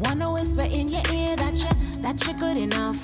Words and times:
Wanna 0.00 0.32
whisper 0.32 0.62
in 0.62 0.88
your 0.88 1.02
ear 1.12 1.34
that 1.36 1.56
you 1.58 2.02
that 2.02 2.24
you're 2.24 2.36
good 2.36 2.56
enough. 2.56 3.00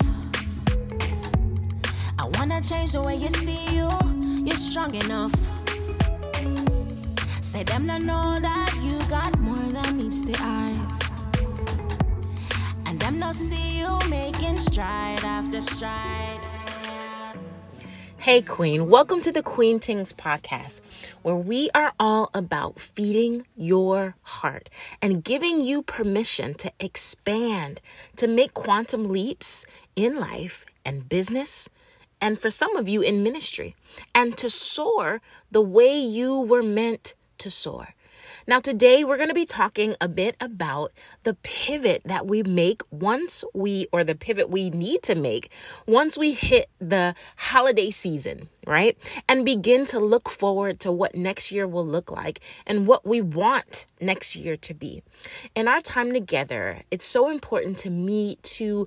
I 2.19 2.25
wanna 2.39 2.61
change 2.63 2.93
the 2.93 3.03
way 3.03 3.17
you 3.17 3.29
see 3.31 3.65
you. 3.75 3.91
You're 4.47 4.57
strong 4.57 4.95
enough. 4.95 5.35
Say 7.43 7.65
them 7.65 7.87
to 7.89 7.99
know 7.99 8.39
that 8.41 8.71
you 8.83 8.99
got 9.09 9.39
more 9.41 9.73
than 9.73 9.97
meets 9.97 10.23
the 10.23 10.37
eyes. 10.41 10.99
And 12.87 13.01
them 13.01 13.19
not 13.19 13.35
see 13.35 13.79
you 13.79 13.99
making 14.09 14.59
stride 14.59 15.25
after 15.25 15.61
stride. 15.61 16.34
Hey, 18.25 18.41
Queen, 18.41 18.89
welcome 18.89 19.21
to 19.21 19.31
the 19.31 19.43
Queen 19.43 19.79
Tings 19.79 20.15
podcast, 20.15 20.81
where 21.21 21.37
we 21.37 21.69
are 21.75 21.93
all 22.01 22.31
about 22.33 22.81
feeding 22.81 23.47
your 23.55 24.17
heart 24.23 24.71
and 25.03 25.23
giving 25.23 25.61
you 25.61 25.83
permission 25.83 26.55
to 26.55 26.73
expand, 26.81 27.83
to 28.17 28.27
make 28.27 28.55
quantum 28.55 29.05
leaps 29.05 29.67
in 29.95 30.19
life 30.19 30.65
and 30.87 31.07
business, 31.07 31.69
and 32.19 32.39
for 32.39 32.51
some 32.51 32.75
of 32.79 32.89
you 32.89 33.03
in 33.03 33.23
ministry, 33.23 33.77
and 34.15 34.39
to 34.39 34.49
soar 34.49 35.21
the 35.51 35.61
way 35.61 35.95
you 35.99 36.41
were 36.41 36.63
meant 36.63 37.15
to 37.37 37.51
soar. 37.51 37.89
Now, 38.47 38.59
today 38.59 39.05
we're 39.05 39.17
going 39.17 39.31
to 39.31 39.35
be 39.35 39.47
talking 39.47 39.95
a 40.03 40.09
bit 40.09 40.37
about 40.39 40.93
the 41.23 41.33
pivot 41.43 42.03
that 42.05 42.27
we 42.27 42.43
make 42.43 42.83
once 42.91 43.43
we, 43.55 43.87
or 43.91 44.05
the 44.05 44.15
pivot 44.15 44.51
we 44.51 44.69
need 44.69 45.03
to 45.05 45.15
make 45.15 45.51
once 45.87 46.19
we 46.19 46.33
hit 46.33 46.69
the 46.79 47.15
holiday 47.37 47.91
season, 47.91 48.51
right? 48.67 48.99
And 49.31 49.47
begin 49.47 49.87
to 49.87 49.99
look 49.99 50.29
forward 50.29 50.79
to 50.81 50.93
what 50.93 51.15
next 51.15 51.53
year 51.53 51.67
will 51.67 51.87
look 51.87 52.11
like 52.11 52.41
and 52.67 52.87
what 52.87 53.07
we 53.07 53.23
want 53.23 53.87
next 53.99 54.37
year 54.37 54.59
to 54.59 54.75
be. 54.75 55.03
In 55.55 55.67
our 55.67 55.81
time 55.81 56.13
together, 56.13 56.83
it's 56.91 57.07
so 57.07 57.31
important 57.31 57.79
to 57.79 57.91
me 57.91 58.37
to 58.43 58.87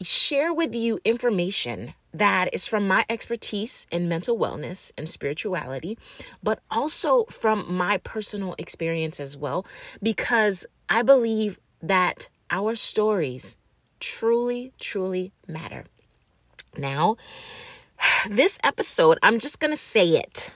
share 0.00 0.52
with 0.52 0.74
you 0.74 1.00
information 1.04 1.94
that 2.12 2.52
is 2.52 2.66
from 2.66 2.88
my 2.88 3.04
expertise 3.08 3.86
in 3.90 4.08
mental 4.08 4.38
wellness 4.38 4.92
and 4.96 5.08
spirituality, 5.08 5.98
but 6.42 6.60
also 6.70 7.24
from 7.24 7.72
my 7.72 7.98
personal 7.98 8.54
experience 8.58 9.20
as 9.20 9.36
well, 9.36 9.66
because 10.02 10.66
I 10.88 11.02
believe 11.02 11.58
that 11.82 12.28
our 12.50 12.74
stories 12.74 13.58
truly, 14.00 14.72
truly 14.80 15.32
matter. 15.46 15.84
Now, 16.76 17.16
this 18.30 18.58
episode, 18.64 19.18
I'm 19.22 19.38
just 19.38 19.60
going 19.60 19.72
to 19.72 19.76
say 19.76 20.08
it. 20.10 20.50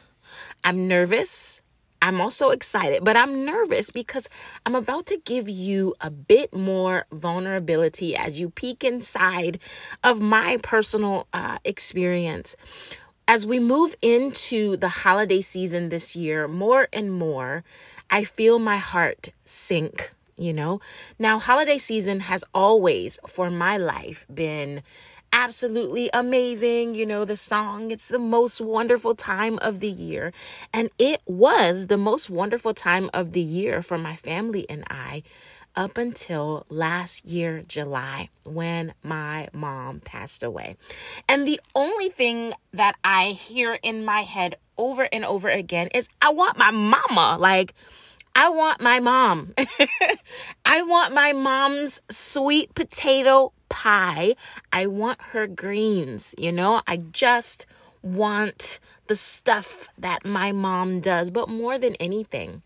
I'm 0.64 0.88
nervous. 0.88 1.62
I'm 2.02 2.20
also 2.20 2.50
excited, 2.50 3.04
but 3.04 3.16
I'm 3.16 3.44
nervous 3.44 3.90
because 3.90 4.28
I'm 4.66 4.74
about 4.74 5.06
to 5.06 5.18
give 5.24 5.48
you 5.48 5.94
a 6.00 6.10
bit 6.10 6.52
more 6.52 7.06
vulnerability 7.12 8.16
as 8.16 8.40
you 8.40 8.50
peek 8.50 8.82
inside 8.82 9.60
of 10.02 10.20
my 10.20 10.58
personal 10.64 11.28
uh, 11.32 11.58
experience. 11.64 12.56
As 13.28 13.46
we 13.46 13.60
move 13.60 13.94
into 14.02 14.76
the 14.76 14.88
holiday 14.88 15.40
season 15.40 15.90
this 15.90 16.16
year, 16.16 16.48
more 16.48 16.88
and 16.92 17.12
more, 17.12 17.62
I 18.10 18.24
feel 18.24 18.58
my 18.58 18.78
heart 18.78 19.30
sink. 19.44 20.10
You 20.36 20.52
know, 20.52 20.80
now 21.20 21.38
holiday 21.38 21.78
season 21.78 22.20
has 22.20 22.42
always 22.52 23.20
for 23.28 23.48
my 23.48 23.76
life 23.76 24.26
been 24.32 24.82
absolutely 25.42 26.08
amazing. 26.14 26.94
You 26.94 27.04
know, 27.04 27.24
the 27.24 27.36
song, 27.36 27.90
it's 27.90 28.06
the 28.06 28.18
most 28.20 28.60
wonderful 28.60 29.16
time 29.16 29.58
of 29.60 29.80
the 29.80 29.90
year. 29.90 30.32
And 30.72 30.88
it 31.00 31.20
was 31.26 31.88
the 31.88 31.96
most 31.96 32.30
wonderful 32.30 32.72
time 32.74 33.10
of 33.12 33.32
the 33.32 33.40
year 33.40 33.82
for 33.82 33.98
my 33.98 34.14
family 34.14 34.70
and 34.70 34.84
I 34.88 35.24
up 35.74 35.98
until 35.98 36.64
last 36.68 37.24
year, 37.24 37.62
July, 37.66 38.28
when 38.44 38.94
my 39.02 39.48
mom 39.52 39.98
passed 39.98 40.44
away. 40.44 40.76
And 41.28 41.48
the 41.48 41.60
only 41.74 42.08
thing 42.08 42.52
that 42.72 42.94
I 43.02 43.30
hear 43.30 43.78
in 43.82 44.04
my 44.04 44.20
head 44.20 44.54
over 44.78 45.08
and 45.12 45.24
over 45.24 45.48
again 45.48 45.88
is, 45.92 46.08
I 46.20 46.30
want 46.32 46.56
my 46.56 46.70
mama. 46.70 47.36
Like, 47.40 47.74
I 48.34 48.48
want 48.48 48.80
my 48.80 48.98
mom. 48.98 49.54
I 50.64 50.82
want 50.82 51.14
my 51.14 51.32
mom's 51.32 52.02
sweet 52.10 52.74
potato 52.74 53.52
pie. 53.68 54.34
I 54.72 54.86
want 54.86 55.20
her 55.32 55.46
greens, 55.46 56.34
you 56.38 56.52
know? 56.52 56.82
I 56.86 56.96
just 56.96 57.66
want 58.02 58.80
the 59.06 59.16
stuff 59.16 59.88
that 59.98 60.24
my 60.24 60.52
mom 60.52 61.00
does. 61.00 61.30
But 61.30 61.48
more 61.48 61.78
than 61.78 61.94
anything, 61.96 62.62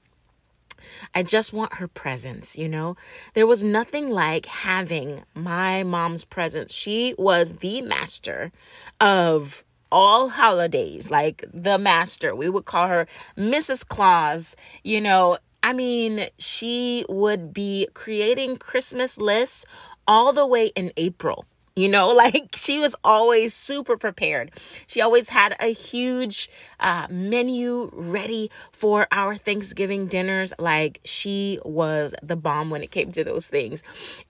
I 1.15 1.23
just 1.23 1.53
want 1.53 1.75
her 1.75 1.89
presence, 1.89 2.57
you 2.59 2.69
know? 2.69 2.97
There 3.35 3.47
was 3.47 3.65
nothing 3.65 4.11
like 4.11 4.47
having 4.47 5.25
my 5.35 5.83
mom's 5.83 6.25
presence. 6.25 6.73
She 6.73 7.15
was 7.19 7.55
the 7.55 7.81
master 7.83 8.53
of 9.01 9.65
all 9.91 10.29
holidays, 10.31 11.11
like 11.11 11.45
the 11.53 11.79
master. 11.79 12.35
We 12.35 12.49
would 12.49 12.65
call 12.65 12.89
her 12.89 13.07
Mrs. 13.37 13.87
Claus, 13.87 14.57
you 14.83 15.01
know. 15.01 15.39
I 15.67 15.73
mean, 15.73 16.29
she 16.39 17.05
would 17.09 17.53
be 17.53 17.89
creating 17.93 18.57
Christmas 18.59 19.19
lists 19.19 19.67
all 20.07 20.33
the 20.33 20.47
way 20.47 20.67
in 20.77 20.93
April. 20.97 21.45
You 21.75 21.89
know, 21.89 22.09
like 22.25 22.51
she 22.55 22.79
was 22.79 22.95
always 23.03 23.53
super 23.53 23.97
prepared. 23.97 24.53
She 24.87 25.01
always 25.01 25.31
had 25.31 25.57
a 25.59 25.73
huge 25.73 26.49
uh, 26.79 27.09
menu 27.11 27.91
ready 27.93 28.49
for 28.71 29.09
our 29.11 29.35
Thanksgiving 29.35 30.07
dinners. 30.07 30.55
Like 30.57 31.01
she 31.05 31.59
was 31.65 32.15
the 32.23 32.37
bomb 32.37 32.71
when 32.71 32.85
it 32.85 32.93
came 32.93 33.11
to 33.11 33.25
those 33.25 33.49
things. 33.49 33.83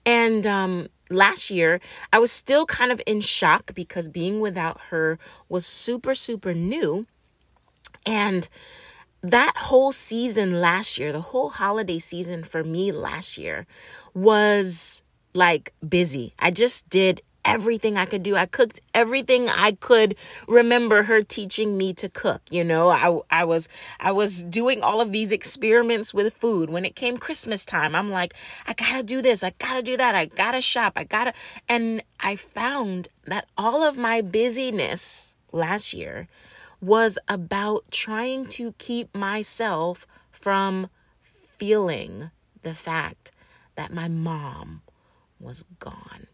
And 0.07 0.47
um, 0.47 0.87
last 1.11 1.51
year, 1.51 1.79
I 2.11 2.17
was 2.17 2.31
still 2.31 2.65
kind 2.65 2.91
of 2.91 2.99
in 3.05 3.21
shock 3.21 3.75
because 3.75 4.09
being 4.09 4.39
without 4.39 4.81
her 4.89 5.19
was 5.49 5.67
super, 5.67 6.15
super 6.15 6.55
new. 6.55 7.05
And 8.07 8.49
that 9.21 9.53
whole 9.55 9.91
season 9.91 10.61
last 10.61 10.97
year, 10.97 11.11
the 11.11 11.21
whole 11.21 11.49
holiday 11.49 11.99
season 11.99 12.43
for 12.43 12.63
me 12.63 12.91
last 12.91 13.37
year 13.37 13.65
was 14.13 15.03
like 15.33 15.73
busy. 15.87 16.33
I 16.39 16.51
just 16.51 16.89
did 16.89 17.21
everything 17.47 17.97
I 17.97 18.05
could 18.05 18.21
do. 18.21 18.35
I 18.35 18.45
cooked 18.45 18.81
everything 18.93 19.47
I 19.47 19.71
could 19.71 20.15
remember 20.47 21.03
her 21.03 21.21
teaching 21.21 21.77
me 21.77 21.93
to 21.93 22.09
cook. 22.09 22.41
You 22.51 22.63
know, 22.63 22.89
I 22.89 23.19
I 23.31 23.45
was 23.45 23.69
I 23.99 24.11
was 24.11 24.43
doing 24.43 24.83
all 24.83 24.99
of 25.01 25.11
these 25.11 25.31
experiments 25.31 26.13
with 26.13 26.33
food. 26.33 26.69
When 26.69 26.85
it 26.85 26.95
came 26.95 27.17
Christmas 27.17 27.65
time, 27.65 27.95
I'm 27.95 28.11
like, 28.11 28.33
I 28.67 28.73
got 28.73 28.97
to 28.97 29.03
do 29.03 29.21
this, 29.21 29.43
I 29.43 29.51
got 29.57 29.75
to 29.75 29.81
do 29.81 29.97
that, 29.97 30.13
I 30.13 30.25
got 30.25 30.51
to 30.51 30.61
shop, 30.61 30.93
I 30.97 31.05
got 31.05 31.25
to 31.25 31.33
and 31.69 32.03
I 32.19 32.35
found 32.35 33.07
that 33.25 33.47
all 33.57 33.81
of 33.81 33.97
my 33.97 34.21
busyness 34.21 35.35
last 35.51 35.93
year 35.93 36.27
was 36.81 37.17
about 37.27 37.89
trying 37.91 38.45
to 38.45 38.73
keep 38.73 39.13
myself 39.15 40.05
from 40.31 40.89
feeling 41.21 42.31
the 42.63 42.75
fact 42.75 43.31
that 43.75 43.93
my 43.93 44.07
mom 44.07 44.81
was 45.39 45.63
gone. 45.79 46.27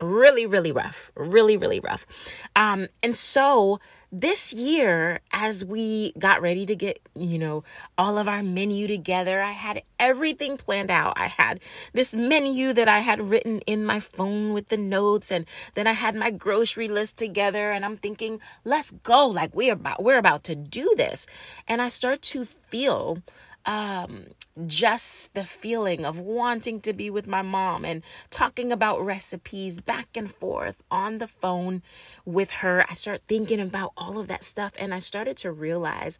Really, 0.00 0.44
really 0.44 0.72
rough. 0.72 1.10
Really, 1.16 1.56
really 1.56 1.80
rough. 1.80 2.06
Um, 2.54 2.88
and 3.02 3.16
so 3.16 3.78
this 4.12 4.52
year, 4.52 5.20
as 5.32 5.64
we 5.64 6.12
got 6.18 6.42
ready 6.42 6.66
to 6.66 6.76
get, 6.76 7.00
you 7.14 7.38
know, 7.38 7.64
all 7.96 8.18
of 8.18 8.28
our 8.28 8.42
menu 8.42 8.86
together, 8.86 9.40
I 9.40 9.52
had 9.52 9.82
everything 9.98 10.58
planned 10.58 10.90
out. 10.90 11.14
I 11.16 11.28
had 11.28 11.60
this 11.94 12.14
menu 12.14 12.74
that 12.74 12.88
I 12.88 12.98
had 12.98 13.30
written 13.30 13.60
in 13.60 13.86
my 13.86 13.98
phone 13.98 14.52
with 14.52 14.68
the 14.68 14.76
notes, 14.76 15.32
and 15.32 15.46
then 15.74 15.86
I 15.86 15.92
had 15.92 16.14
my 16.14 16.30
grocery 16.30 16.88
list 16.88 17.16
together, 17.16 17.70
and 17.70 17.84
I'm 17.84 17.96
thinking, 17.96 18.38
let's 18.64 18.90
go. 18.90 19.26
Like 19.26 19.54
we're 19.54 19.72
about 19.72 20.02
we're 20.02 20.18
about 20.18 20.44
to 20.44 20.54
do 20.54 20.92
this. 20.96 21.26
And 21.66 21.80
I 21.80 21.88
start 21.88 22.20
to 22.22 22.44
feel 22.44 23.22
um, 23.64 24.26
just 24.64 25.34
the 25.34 25.44
feeling 25.44 26.04
of 26.04 26.18
wanting 26.18 26.80
to 26.80 26.92
be 26.92 27.10
with 27.10 27.26
my 27.26 27.42
mom 27.42 27.84
and 27.84 28.02
talking 28.30 28.72
about 28.72 29.04
recipes 29.04 29.80
back 29.80 30.08
and 30.14 30.30
forth 30.30 30.82
on 30.90 31.18
the 31.18 31.26
phone 31.26 31.82
with 32.24 32.50
her. 32.52 32.84
I 32.88 32.94
start 32.94 33.22
thinking 33.28 33.60
about 33.60 33.92
all 33.96 34.18
of 34.18 34.28
that 34.28 34.44
stuff 34.44 34.72
and 34.78 34.94
I 34.94 34.98
started 34.98 35.36
to 35.38 35.52
realize 35.52 36.18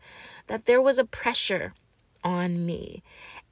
that 0.48 0.66
there 0.66 0.82
was 0.82 0.98
a 0.98 1.04
pressure 1.04 1.72
on 2.22 2.66
me. 2.66 3.02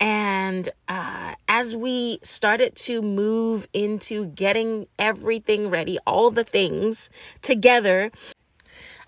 And 0.01 0.69
uh, 0.89 1.35
as 1.49 1.77
we 1.77 2.19
started 2.23 2.75
to 2.77 3.01
move 3.01 3.69
into 3.73 4.27
getting 4.27 4.87
everything 4.99 5.71
ready, 5.71 5.99
all 6.07 6.31
the 6.31 6.45
things 6.45 7.09
together, 7.41 8.11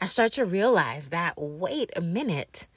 I 0.00 0.06
start 0.06 0.32
to 0.32 0.44
realize 0.44 1.08
that 1.08 1.34
wait 1.37 1.90
a 1.96 2.00
minute, 2.00 2.69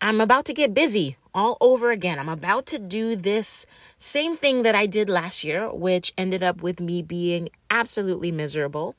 I'm 0.00 0.20
about 0.20 0.44
to 0.46 0.52
get 0.52 0.74
busy 0.74 1.16
all 1.36 1.58
over 1.60 1.90
again. 1.90 2.18
I'm 2.18 2.30
about 2.30 2.64
to 2.66 2.78
do 2.78 3.14
this 3.14 3.66
same 3.98 4.36
thing 4.36 4.62
that 4.62 4.74
I 4.74 4.86
did 4.86 5.10
last 5.10 5.44
year, 5.44 5.70
which 5.70 6.14
ended 6.16 6.42
up 6.42 6.62
with 6.62 6.80
me 6.80 7.02
being 7.02 7.50
absolutely 7.70 8.32
miserable. 8.32 8.96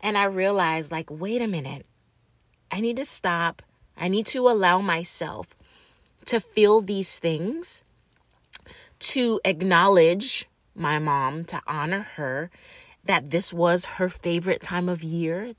And 0.00 0.16
I 0.16 0.24
realized, 0.24 0.92
like, 0.92 1.10
wait 1.10 1.42
a 1.42 1.48
minute, 1.48 1.84
I 2.70 2.80
need 2.80 2.96
to 2.96 3.04
stop. 3.04 3.62
I 3.96 4.08
need 4.08 4.26
to 4.26 4.48
allow 4.48 4.80
myself 4.80 5.56
to 6.26 6.38
feel 6.38 6.80
these 6.80 7.18
things, 7.18 7.84
to 8.98 9.40
acknowledge 9.44 10.46
my 10.74 10.98
mom, 10.98 11.44
to 11.46 11.60
honor 11.66 12.06
her, 12.16 12.50
that 13.04 13.30
this 13.30 13.52
was 13.52 13.84
her 13.96 14.08
favorite 14.08 14.62
time 14.62 14.88
of 14.88 15.02
year. 15.02 15.54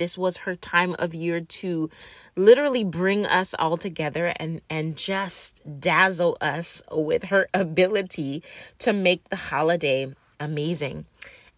This 0.00 0.16
was 0.16 0.38
her 0.48 0.54
time 0.54 0.96
of 0.98 1.14
year 1.14 1.42
to 1.42 1.90
literally 2.34 2.84
bring 2.84 3.26
us 3.26 3.54
all 3.58 3.76
together 3.76 4.32
and, 4.36 4.62
and 4.70 4.96
just 4.96 5.78
dazzle 5.78 6.38
us 6.40 6.82
with 6.90 7.24
her 7.24 7.48
ability 7.52 8.42
to 8.78 8.94
make 8.94 9.28
the 9.28 9.36
holiday 9.36 10.10
amazing. 10.40 11.04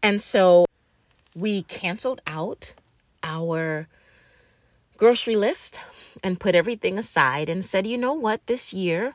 And 0.02 0.20
so 0.20 0.66
we 1.36 1.62
canceled 1.62 2.20
out 2.26 2.74
our 3.22 3.86
grocery 4.96 5.36
list 5.36 5.78
and 6.24 6.40
put 6.40 6.56
everything 6.56 6.98
aside 6.98 7.48
and 7.48 7.64
said, 7.64 7.86
you 7.86 7.96
know 7.96 8.12
what, 8.12 8.44
this 8.48 8.74
year 8.74 9.14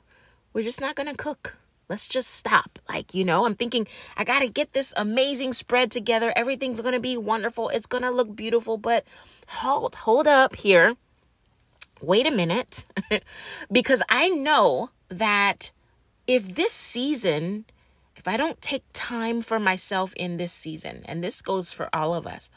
we're 0.54 0.64
just 0.64 0.80
not 0.80 0.96
going 0.96 1.10
to 1.10 1.18
cook. 1.18 1.58
Let's 1.90 2.08
just 2.08 2.30
stop. 2.30 2.80
Like, 2.90 3.14
you 3.14 3.24
know, 3.24 3.46
I'm 3.46 3.56
thinking 3.56 3.88
I 4.18 4.24
got 4.24 4.40
to 4.40 4.50
get 4.50 4.74
this 4.74 4.94
amazing 4.98 5.54
spread 5.54 5.92
together. 5.92 6.34
Everything's 6.36 6.82
going 6.82 6.94
to 6.94 7.00
be 7.00 7.18
wonderful. 7.18 7.70
It's 7.70 7.86
going 7.86 8.04
to 8.04 8.12
look 8.12 8.36
beautiful. 8.36 8.78
But 8.78 9.06
hold, 9.48 9.96
hold 9.96 10.28
up 10.28 10.58
here. 10.58 10.96
Wait 12.02 12.28
a 12.28 12.32
minute. 12.32 12.86
because 13.72 14.04
I 14.10 14.30
know 14.30 14.90
that 15.10 15.72
if 16.28 16.56
this 16.56 16.74
season, 16.74 17.66
if 18.18 18.28
I 18.28 18.36
don't 18.36 18.62
take 18.62 18.84
time 18.92 19.42
for 19.42 19.58
myself 19.58 20.14
in 20.16 20.36
this 20.36 20.52
season, 20.52 21.04
and 21.06 21.24
this 21.24 21.42
goes 21.42 21.72
for 21.72 21.90
all 21.94 22.14
of 22.14 22.28
us, 22.28 22.50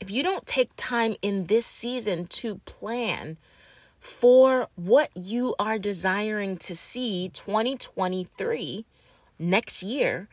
if 0.00 0.10
you 0.10 0.24
don't 0.24 0.46
take 0.46 0.70
time 0.76 1.14
in 1.22 1.46
this 1.46 1.64
season 1.64 2.26
to 2.26 2.56
plan, 2.64 3.36
for 4.04 4.68
what 4.74 5.08
you 5.14 5.54
are 5.58 5.78
desiring 5.78 6.58
to 6.58 6.76
see 6.76 7.30
2023 7.30 8.84
next 9.38 9.82
year, 9.82 10.28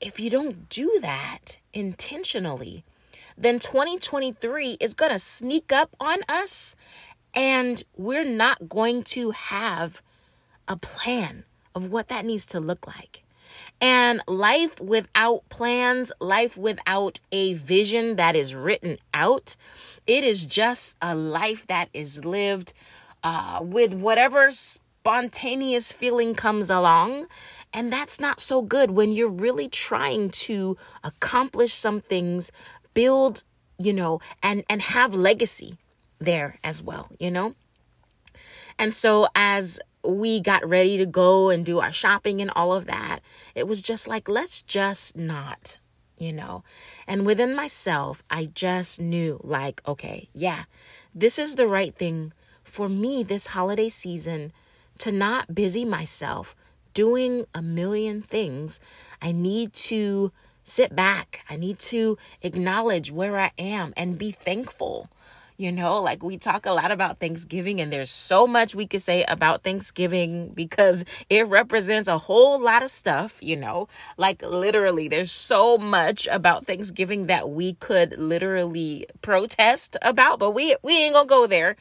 if 0.00 0.20
you 0.20 0.30
don't 0.30 0.68
do 0.68 0.96
that 1.02 1.58
intentionally, 1.74 2.84
then 3.36 3.58
2023 3.58 4.76
is 4.78 4.94
going 4.94 5.10
to 5.10 5.18
sneak 5.18 5.72
up 5.72 5.96
on 5.98 6.18
us 6.28 6.76
and 7.34 7.82
we're 7.96 8.24
not 8.24 8.68
going 8.68 9.02
to 9.02 9.32
have 9.32 10.00
a 10.68 10.76
plan 10.76 11.44
of 11.74 11.90
what 11.90 12.06
that 12.06 12.24
needs 12.24 12.46
to 12.46 12.60
look 12.60 12.86
like. 12.86 13.24
And 13.80 14.22
life 14.26 14.80
without 14.80 15.48
plans, 15.48 16.12
life 16.20 16.56
without 16.56 17.20
a 17.30 17.54
vision 17.54 18.16
that 18.16 18.36
is 18.36 18.54
written 18.54 18.98
out, 19.12 19.56
it 20.06 20.24
is 20.24 20.46
just 20.46 20.96
a 21.02 21.14
life 21.14 21.66
that 21.66 21.88
is 21.92 22.24
lived 22.24 22.72
uh, 23.22 23.58
with 23.62 23.94
whatever 23.94 24.50
spontaneous 24.50 25.92
feeling 25.92 26.34
comes 26.34 26.70
along. 26.70 27.26
And 27.72 27.92
that's 27.92 28.20
not 28.20 28.40
so 28.40 28.62
good 28.62 28.92
when 28.92 29.12
you're 29.12 29.28
really 29.28 29.68
trying 29.68 30.30
to 30.30 30.76
accomplish 31.04 31.72
some 31.74 32.00
things, 32.00 32.50
build, 32.94 33.44
you 33.78 33.92
know, 33.92 34.20
and, 34.42 34.64
and 34.70 34.80
have 34.80 35.12
legacy 35.12 35.76
there 36.18 36.58
as 36.64 36.82
well, 36.82 37.10
you 37.18 37.30
know? 37.30 37.54
And 38.78 38.92
so 38.92 39.28
as 39.34 39.80
we 40.06 40.40
got 40.40 40.68
ready 40.68 40.96
to 40.98 41.06
go 41.06 41.50
and 41.50 41.64
do 41.64 41.80
our 41.80 41.92
shopping 41.92 42.40
and 42.40 42.50
all 42.54 42.72
of 42.72 42.86
that, 42.86 43.20
it 43.54 43.66
was 43.66 43.82
just 43.82 44.08
like, 44.08 44.28
let's 44.28 44.62
just 44.62 45.16
not, 45.16 45.78
you 46.16 46.32
know. 46.32 46.64
And 47.06 47.26
within 47.26 47.54
myself, 47.54 48.22
I 48.30 48.46
just 48.46 49.00
knew, 49.00 49.40
like, 49.42 49.82
okay, 49.86 50.28
yeah, 50.32 50.64
this 51.14 51.38
is 51.38 51.56
the 51.56 51.68
right 51.68 51.94
thing 51.94 52.32
for 52.62 52.88
me 52.88 53.22
this 53.22 53.48
holiday 53.48 53.88
season 53.88 54.52
to 54.98 55.12
not 55.12 55.54
busy 55.54 55.84
myself 55.84 56.54
doing 56.94 57.44
a 57.54 57.62
million 57.62 58.22
things. 58.22 58.80
I 59.20 59.32
need 59.32 59.72
to 59.74 60.32
sit 60.64 60.96
back. 60.96 61.44
I 61.48 61.56
need 61.56 61.78
to 61.78 62.18
acknowledge 62.42 63.12
where 63.12 63.38
I 63.38 63.52
am 63.58 63.92
and 63.96 64.18
be 64.18 64.30
thankful 64.30 65.08
you 65.56 65.72
know, 65.72 66.00
like 66.02 66.22
we 66.22 66.36
talk 66.36 66.66
a 66.66 66.72
lot 66.72 66.90
about 66.90 67.18
Thanksgiving, 67.18 67.80
and 67.80 67.92
there's 67.92 68.10
so 68.10 68.46
much 68.46 68.74
we 68.74 68.86
could 68.86 69.00
say 69.02 69.24
about 69.24 69.62
Thanksgiving 69.62 70.50
because 70.50 71.04
it 71.30 71.46
represents 71.46 72.08
a 72.08 72.18
whole 72.18 72.60
lot 72.60 72.82
of 72.82 72.90
stuff, 72.90 73.38
you 73.40 73.56
know, 73.56 73.88
like 74.16 74.42
literally, 74.42 75.08
there's 75.08 75.32
so 75.32 75.78
much 75.78 76.26
about 76.26 76.66
Thanksgiving 76.66 77.26
that 77.26 77.48
we 77.48 77.74
could 77.74 78.18
literally 78.18 79.06
protest 79.22 79.96
about, 80.02 80.38
but 80.38 80.50
we, 80.52 80.76
we 80.82 81.04
ain't 81.04 81.14
gonna 81.14 81.28
go 81.28 81.46
there. 81.46 81.76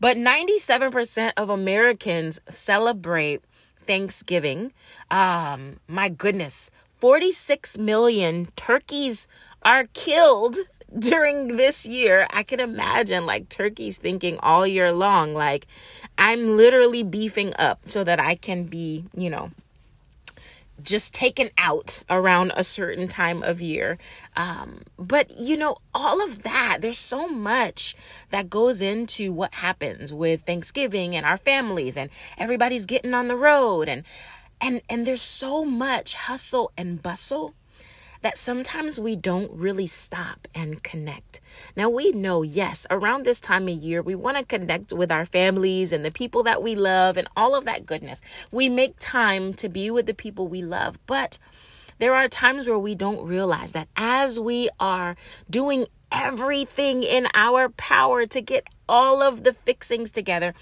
But 0.00 0.16
97% 0.16 1.32
of 1.36 1.50
Americans 1.50 2.40
celebrate 2.48 3.42
Thanksgiving. 3.80 4.72
Um, 5.10 5.80
my 5.88 6.08
goodness, 6.08 6.70
46 7.00 7.78
million 7.78 8.46
turkeys 8.56 9.28
are 9.62 9.84
killed 9.92 10.56
during 10.98 11.56
this 11.56 11.86
year, 11.86 12.26
I 12.30 12.42
can 12.42 12.60
imagine 12.60 13.26
like 13.26 13.48
turkeys 13.48 13.98
thinking 13.98 14.38
all 14.40 14.66
year 14.66 14.92
long, 14.92 15.34
like, 15.34 15.66
I'm 16.16 16.56
literally 16.56 17.02
beefing 17.02 17.52
up 17.58 17.80
so 17.84 18.04
that 18.04 18.18
I 18.18 18.34
can 18.34 18.64
be, 18.64 19.04
you 19.14 19.30
know, 19.30 19.50
just 20.82 21.12
taken 21.12 21.48
out 21.58 22.02
around 22.08 22.52
a 22.54 22.62
certain 22.62 23.08
time 23.08 23.42
of 23.42 23.60
year. 23.60 23.98
Um, 24.36 24.82
but 24.98 25.36
you 25.38 25.56
know, 25.56 25.78
all 25.94 26.22
of 26.22 26.42
that, 26.42 26.78
there's 26.80 26.98
so 26.98 27.28
much 27.28 27.94
that 28.30 28.48
goes 28.48 28.80
into 28.80 29.32
what 29.32 29.54
happens 29.54 30.12
with 30.12 30.42
Thanksgiving 30.42 31.16
and 31.16 31.26
our 31.26 31.36
families 31.36 31.96
and 31.96 32.10
everybody's 32.36 32.86
getting 32.86 33.14
on 33.14 33.28
the 33.28 33.36
road 33.36 33.88
and 33.88 34.04
and 34.60 34.80
and 34.88 35.06
there's 35.06 35.22
so 35.22 35.64
much 35.64 36.14
hustle 36.14 36.72
and 36.76 37.02
bustle 37.02 37.54
that 38.22 38.38
sometimes 38.38 38.98
we 38.98 39.16
don't 39.16 39.50
really 39.52 39.86
stop 39.86 40.48
and 40.54 40.82
connect. 40.82 41.40
Now, 41.76 41.88
we 41.88 42.12
know, 42.12 42.42
yes, 42.42 42.86
around 42.90 43.24
this 43.24 43.40
time 43.40 43.68
of 43.68 43.74
year, 43.74 44.02
we 44.02 44.14
want 44.14 44.36
to 44.36 44.44
connect 44.44 44.92
with 44.92 45.12
our 45.12 45.24
families 45.24 45.92
and 45.92 46.04
the 46.04 46.10
people 46.10 46.42
that 46.44 46.62
we 46.62 46.74
love 46.74 47.16
and 47.16 47.28
all 47.36 47.54
of 47.54 47.64
that 47.66 47.86
goodness. 47.86 48.22
We 48.50 48.68
make 48.68 48.96
time 48.98 49.54
to 49.54 49.68
be 49.68 49.90
with 49.90 50.06
the 50.06 50.14
people 50.14 50.48
we 50.48 50.62
love, 50.62 50.98
but 51.06 51.38
there 51.98 52.14
are 52.14 52.28
times 52.28 52.68
where 52.68 52.78
we 52.78 52.94
don't 52.94 53.26
realize 53.26 53.72
that 53.72 53.88
as 53.96 54.38
we 54.38 54.68
are 54.78 55.16
doing 55.50 55.86
everything 56.10 57.02
in 57.02 57.26
our 57.34 57.68
power 57.68 58.26
to 58.26 58.40
get 58.40 58.68
all 58.88 59.22
of 59.22 59.44
the 59.44 59.52
fixings 59.52 60.10
together 60.10 60.54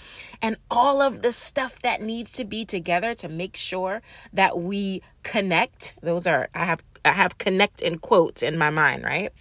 and 0.42 0.56
all 0.70 1.00
of 1.00 1.22
the 1.22 1.32
stuff 1.32 1.78
that 1.80 2.00
needs 2.00 2.30
to 2.32 2.44
be 2.44 2.64
together 2.64 3.14
to 3.14 3.28
make 3.28 3.56
sure 3.56 4.02
that 4.32 4.58
we 4.58 5.02
connect. 5.22 5.94
Those 6.02 6.26
are 6.26 6.48
I 6.54 6.64
have 6.64 6.82
I 7.04 7.12
have 7.12 7.38
connect 7.38 7.82
in 7.82 7.98
quotes 7.98 8.42
in 8.42 8.58
my 8.58 8.70
mind, 8.70 9.04
right? 9.04 9.32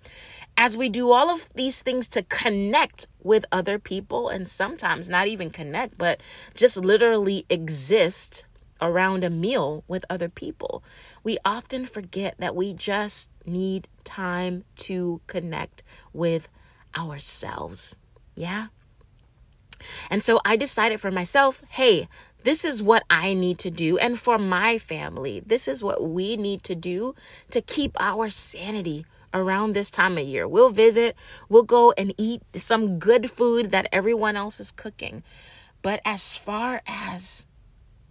As 0.58 0.78
we 0.78 0.88
do 0.88 1.12
all 1.12 1.30
of 1.30 1.52
these 1.54 1.82
things 1.82 2.08
to 2.10 2.24
connect 2.24 3.08
with 3.22 3.46
other 3.52 3.78
people 3.78 4.30
and 4.30 4.48
sometimes 4.48 5.10
not 5.10 5.28
even 5.28 5.50
connect, 5.50 5.98
but 5.98 6.22
just 6.54 6.78
literally 6.78 7.46
exist 7.50 8.46
around 8.82 9.24
a 9.24 9.30
meal 9.30 9.84
with 9.88 10.06
other 10.10 10.30
people, 10.30 10.84
we 11.24 11.38
often 11.46 11.86
forget 11.86 12.36
that 12.40 12.56
we 12.56 12.74
just 12.74 13.30
need 13.46 13.88
time 14.04 14.64
to 14.78 15.22
connect 15.28 15.84
with 16.14 16.50
ourselves. 16.98 17.98
Yeah. 18.36 18.68
And 20.10 20.24
so 20.24 20.40
I 20.46 20.56
decided 20.56 21.00
for 21.00 21.12
myself, 21.12 21.62
hey, 21.70 22.08
this 22.44 22.64
is 22.64 22.82
what 22.82 23.04
I 23.10 23.34
need 23.34 23.58
to 23.60 23.72
do. 23.72 23.98
And 23.98 24.20
for 24.20 24.38
my 24.38 24.78
family, 24.78 25.42
this 25.46 25.68
is 25.68 25.84
what 25.84 26.08
we 26.08 26.38
need 26.38 26.64
to 26.64 26.76
do 26.76 27.16
to 27.50 27.62
keep 27.62 28.00
our 28.00 28.30
sanity 28.30 29.06
around 29.34 29.74
this 29.74 29.92
time 29.92 30.18
of 30.18 30.24
year. 30.24 30.48
We'll 30.48 30.70
visit, 30.70 31.16
we'll 31.50 31.64
go 31.64 31.94
and 31.98 32.14
eat 32.18 32.42
some 32.54 33.00
good 33.00 33.30
food 33.30 33.72
that 33.72 33.88
everyone 33.92 34.38
else 34.38 34.60
is 34.60 34.72
cooking. 34.72 35.24
But 35.82 36.02
as 36.06 36.36
far 36.36 36.82
as 36.88 37.48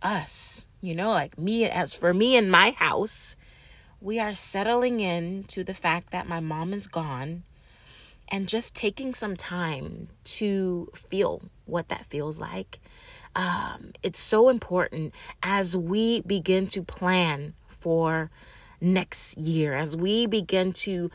us, 0.05 0.69
you 0.81 0.95
know, 0.95 1.11
like 1.11 1.39
me, 1.39 1.65
as 1.65 1.95
for 1.95 2.13
me 2.13 2.37
in 2.37 2.51
my 2.51 2.71
house, 2.71 3.37
we 4.01 4.21
are 4.21 4.35
settling 4.35 5.01
in 5.01 5.45
to 5.45 5.65
the 5.65 5.75
fact 5.75 6.11
that 6.11 6.29
my 6.29 6.39
mom 6.39 6.73
is 6.75 6.87
gone 6.87 7.43
and 8.29 8.49
just 8.49 8.77
taking 8.77 9.15
some 9.15 9.37
time 9.37 10.09
to 10.25 10.91
feel 10.95 11.43
what 11.67 11.89
that 11.89 12.07
feels 12.07 12.39
like. 12.39 12.79
Um, 13.35 13.93
it's 14.03 14.21
so 14.21 14.49
important 14.49 15.15
as 15.43 15.77
we 15.77 16.21
begin 16.21 16.67
to 16.69 16.83
plan 16.83 17.55
for 17.67 18.31
next 18.81 19.39
year, 19.39 19.75
as 19.75 19.97
we 19.97 20.27
begin 20.27 20.73
to 20.73 21.11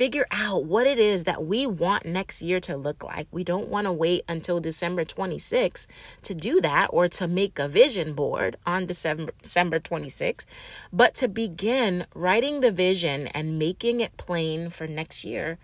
figure 0.00 0.26
out 0.30 0.64
what 0.64 0.86
it 0.86 0.98
is 0.98 1.24
that 1.24 1.44
we 1.44 1.66
want 1.66 2.06
next 2.06 2.40
year 2.40 2.58
to 2.58 2.74
look 2.74 3.04
like. 3.04 3.28
We 3.30 3.44
don't 3.44 3.68
want 3.68 3.84
to 3.86 3.92
wait 3.92 4.24
until 4.26 4.58
December 4.58 5.04
26th 5.04 5.86
to 6.22 6.34
do 6.34 6.58
that 6.62 6.88
or 6.90 7.06
to 7.08 7.28
make 7.28 7.58
a 7.58 7.68
vision 7.68 8.14
board 8.14 8.56
on 8.64 8.86
December, 8.86 9.32
December 9.42 9.78
26th, 9.78 10.46
but 10.90 11.14
to 11.16 11.28
begin 11.28 12.06
writing 12.14 12.62
the 12.62 12.72
vision 12.72 13.26
and 13.26 13.58
making 13.58 14.00
it 14.00 14.16
plain 14.16 14.70
for 14.70 14.86
next 14.86 15.22
year 15.22 15.58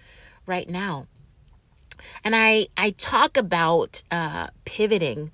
right 0.45 0.69
now. 0.69 1.07
And 2.23 2.37
I, 2.37 2.67
I 2.77 2.91
talk 2.91 3.39
about 3.39 4.03
uh, 4.11 4.49
pivoting 4.67 5.31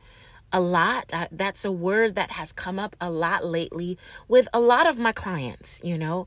a 0.52 0.61
lot. 0.61 1.12
Uh, 1.12 1.28
that's 1.32 1.64
a 1.64 1.73
word 1.73 2.14
that 2.14 2.32
has 2.32 2.52
come 2.52 2.78
up 2.78 2.97
a 3.00 3.11
lot 3.11 3.44
lately 3.44 3.99
with 4.28 4.49
a 4.52 4.61
lot 4.61 4.87
of 4.87 4.99
my 4.99 5.12
clients, 5.12 5.80
you 5.85 5.99
know, 5.99 6.26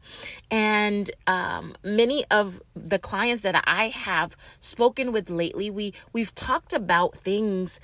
and 0.49 1.11
um, 1.27 1.75
many 1.83 2.25
of 2.31 2.61
the 2.75 2.99
clients 2.99 3.43
that 3.43 3.63
I 3.67 3.89
have 3.89 4.35
spoken 4.59 5.11
with 5.11 5.29
lately, 5.29 5.69
we 5.69 5.93
we've 6.13 6.33
talked 6.33 6.73
about 6.73 7.15
things 7.15 7.79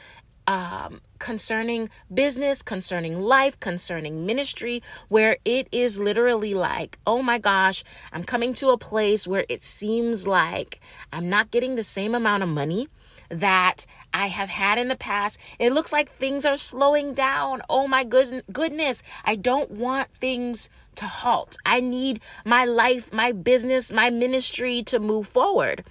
um, 0.47 1.01
concerning 1.19 1.89
business, 2.13 2.61
concerning 2.61 3.19
life, 3.21 3.59
concerning 3.59 4.25
ministry, 4.25 4.81
where 5.07 5.37
it 5.45 5.67
is 5.71 5.99
literally 5.99 6.53
like, 6.53 6.97
oh 7.05 7.21
my 7.21 7.37
gosh, 7.37 7.83
I'm 8.11 8.23
coming 8.23 8.53
to 8.55 8.69
a 8.69 8.77
place 8.77 9.27
where 9.27 9.45
it 9.47 9.61
seems 9.61 10.27
like 10.27 10.79
I'm 11.13 11.29
not 11.29 11.51
getting 11.51 11.75
the 11.75 11.83
same 11.83 12.15
amount 12.15 12.43
of 12.43 12.49
money 12.49 12.87
that 13.31 13.85
I 14.13 14.27
have 14.27 14.49
had 14.49 14.77
in 14.77 14.89
the 14.89 14.95
past. 14.95 15.39
It 15.57 15.71
looks 15.71 15.93
like 15.93 16.09
things 16.09 16.45
are 16.45 16.57
slowing 16.57 17.13
down. 17.13 17.61
Oh 17.69 17.87
my 17.87 18.03
good- 18.03 18.43
goodness. 18.51 19.03
I 19.23 19.35
don't 19.35 19.71
want 19.71 20.09
things 20.09 20.69
to 20.95 21.05
halt. 21.05 21.57
I 21.65 21.79
need 21.79 22.21
my 22.45 22.65
life, 22.65 23.13
my 23.13 23.31
business, 23.31 23.91
my 23.91 24.09
ministry 24.09 24.83
to 24.83 24.99
move 24.99 25.27
forward. 25.27 25.85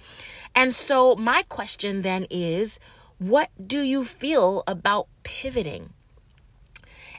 And 0.55 0.73
so 0.73 1.15
my 1.15 1.43
question 1.43 2.01
then 2.01 2.27
is, 2.29 2.79
what 3.17 3.49
do 3.65 3.81
you 3.81 4.03
feel 4.03 4.63
about 4.67 5.07
pivoting? 5.23 5.93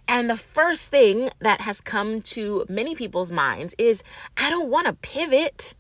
And 0.09 0.29
the 0.29 0.37
first 0.37 0.91
thing 0.91 1.31
that 1.39 1.61
has 1.63 1.81
come 1.81 2.23
to 2.23 2.67
many 2.69 2.95
people's 2.95 3.31
minds 3.31 3.75
is, 3.79 4.03
I 4.37 4.51
don't 4.51 4.71
want 4.71 4.87
to 4.87 4.95
pivot. 4.95 5.75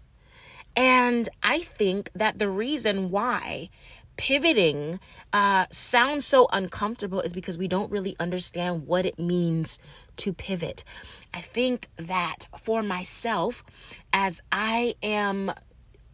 And 0.76 1.28
I 1.42 1.60
think 1.60 2.10
that 2.14 2.38
the 2.38 2.48
reason 2.48 3.10
why 3.10 3.68
pivoting 4.16 5.00
uh, 5.32 5.66
sounds 5.70 6.26
so 6.26 6.48
uncomfortable 6.52 7.20
is 7.20 7.32
because 7.32 7.58
we 7.58 7.68
don't 7.68 7.90
really 7.90 8.16
understand 8.20 8.86
what 8.86 9.04
it 9.04 9.18
means 9.18 9.78
to 10.18 10.32
pivot. 10.32 10.84
I 11.32 11.40
think 11.40 11.88
that 11.96 12.46
for 12.58 12.82
myself, 12.82 13.64
as 14.12 14.42
I 14.52 14.94
am 15.02 15.52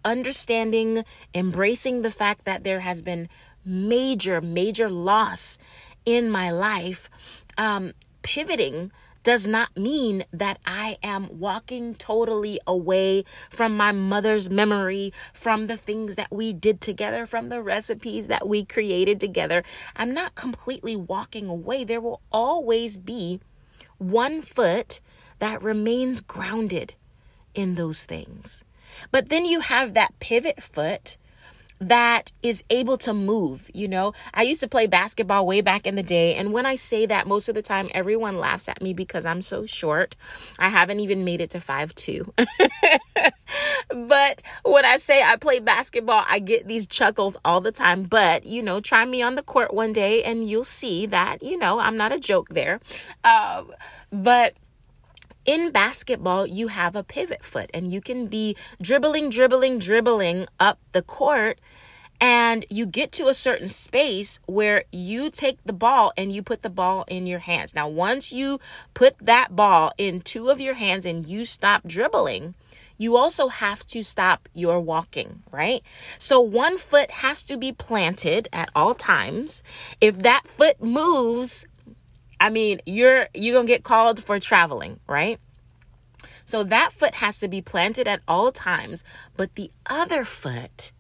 understanding, 0.05 1.05
embracing 1.35 2.03
the 2.03 2.11
fact 2.11 2.45
that 2.45 2.65
there 2.65 2.81
has 2.81 3.03
been 3.03 3.29
major, 3.65 4.41
major 4.41 4.89
loss 4.89 5.59
in 6.05 6.31
my 6.31 6.51
life, 6.51 7.11
um, 7.59 7.93
pivoting 8.23 8.93
does 9.29 9.47
not 9.47 9.77
mean 9.77 10.25
that 10.33 10.59
I 10.65 10.97
am 11.03 11.39
walking 11.39 11.95
totally 11.95 12.59
away 12.67 13.25
from 13.51 13.77
my 13.77 13.93
mother's 13.93 14.49
memory, 14.49 15.13
from 15.35 15.67
the 15.67 15.77
things 15.77 16.17
that 16.17 16.33
we 16.33 16.55
did 16.55 16.81
together, 16.81 17.27
from 17.27 17.51
the 17.51 17.61
recipes 17.61 18.29
that 18.29 18.49
we 18.49 18.65
created 18.65 19.21
together. 19.21 19.65
I'm 19.95 20.15
not 20.15 20.35
completely 20.35 20.97
walking 20.97 21.47
away. 21.47 21.85
There 21.85 22.01
will 22.01 22.23
always 22.33 22.97
be 22.97 23.41
one 23.99 24.41
foot 24.41 25.03
that 25.41 25.63
remains 25.63 26.23
grounded 26.23 26.95
in 27.55 27.75
those 27.75 28.07
things. 28.07 28.65
But 29.11 29.29
then 29.29 29.45
you 29.45 29.61
have 29.61 29.93
that 29.93 30.19
pivot 30.21 30.63
foot 30.63 31.19
that 31.81 32.33
is 32.43 32.65
able 32.71 32.97
to 32.99 33.13
move. 33.13 33.71
You 33.73 33.89
know, 33.89 34.13
I 34.35 34.43
used 34.43 34.61
to 34.61 34.69
play 34.69 34.87
basketball 34.87 35.47
way 35.47 35.61
back 35.61 35.87
in 35.87 35.95
the 35.95 36.03
day. 36.03 36.35
And 36.35 36.53
when 36.53 36.67
I 36.67 36.75
say 36.75 37.07
that, 37.07 37.27
most 37.27 37.49
of 37.49 37.55
the 37.55 37.63
time, 37.63 37.89
everyone 37.93 38.39
laughs 38.39 38.69
at 38.69 38.83
me 38.83 38.93
because 38.93 39.27
I'm 39.27 39.43
so 39.43 39.67
short. 39.67 40.17
I 40.59 40.69
haven't 40.69 41.01
even 41.01 41.25
made 41.25 41.41
it 41.41 41.51
to 41.51 41.61
five 41.61 41.95
two. 41.95 42.33
but 43.89 44.43
when 44.65 44.85
I 44.85 44.97
say 44.97 45.23
I 45.23 45.37
play 45.37 45.61
basketball, 45.61 46.25
I 46.29 46.39
get 46.39 46.67
these 46.67 46.87
chuckles 46.87 47.37
all 47.45 47.61
the 47.61 47.73
time. 47.73 48.05
But, 48.05 48.45
you 48.45 48.63
know, 48.63 48.81
try 48.81 49.05
me 49.05 49.23
on 49.23 49.35
the 49.35 49.43
court 49.43 49.73
one 49.73 49.93
day 49.93 50.23
and 50.23 50.49
you'll 50.49 50.65
see 50.65 51.07
that, 51.07 51.43
you 51.43 51.59
know, 51.59 51.79
I'm 51.79 51.97
not 51.97 52.13
a 52.13 52.19
joke 52.19 52.49
there. 52.51 52.81
Um, 53.25 53.73
but, 54.13 54.55
in 55.49 55.71
basketball, 55.71 56.47
you 56.47 56.69
have 56.69 56.95
a 56.95 57.03
pivot 57.03 57.43
foot 57.43 57.71
and 57.73 57.91
you 57.91 58.03
can 58.03 58.27
be 58.27 58.55
dribbling, 58.83 59.31
dribbling, 59.31 59.79
dribbling 59.79 60.47
up 60.61 60.79
the 60.93 61.01
court. 61.01 61.59
And 62.21 62.67
you 62.69 62.85
get 62.85 63.13
to 63.13 63.29
a 63.29 63.35
certain 63.35 63.69
space 63.69 64.41
where 64.45 64.85
you 64.93 65.31
take 65.31 65.59
the 65.65 65.73
ball 65.73 66.13
and 66.19 66.33
you 66.33 66.43
put 66.43 66.63
the 66.63 66.69
ball 66.69 67.05
in 67.09 67.27
your 67.27 67.39
hands. 67.39 67.75
Now, 67.75 67.89
once 67.89 68.31
you 68.33 68.61
put 68.93 69.17
that 69.21 69.57
ball 69.57 69.93
in 69.97 70.21
two 70.21 70.51
of 70.51 70.61
your 70.61 70.75
hands 70.75 71.07
and 71.07 71.27
you 71.27 71.45
stop 71.45 71.87
dribbling, 71.87 72.55
you 72.99 73.17
also 73.17 73.49
have 73.49 73.87
to 73.87 74.03
stop 74.03 74.49
your 74.53 74.81
walking, 74.81 75.45
right? 75.51 75.81
So 76.19 76.41
one 76.41 76.77
foot 76.77 77.11
has 77.11 77.43
to 77.45 77.57
be 77.57 77.73
planted 77.73 78.49
at 78.53 78.69
all 78.75 78.95
times. 78.95 79.63
If 80.01 80.19
that 80.19 80.47
foot 80.47 80.83
moves, 80.83 81.67
I 82.41 82.51
mean, 82.51 82.81
you're 82.87 83.29
you're 83.35 83.55
going 83.55 83.67
to 83.67 83.73
get 83.73 83.85
called 83.85 84.23
for 84.23 84.39
traveling, 84.39 85.01
right? 85.07 85.39
So 86.45 86.65
that 86.65 86.93
foot 86.93 87.17
has 87.17 87.39
to 87.41 87.49
be 87.49 87.61
planted 87.61 88.09
at 88.09 88.23
all 88.27 88.53
times, 88.53 89.05
but 89.37 89.55
the 89.55 89.71
other 89.87 90.25
foot 90.25 90.93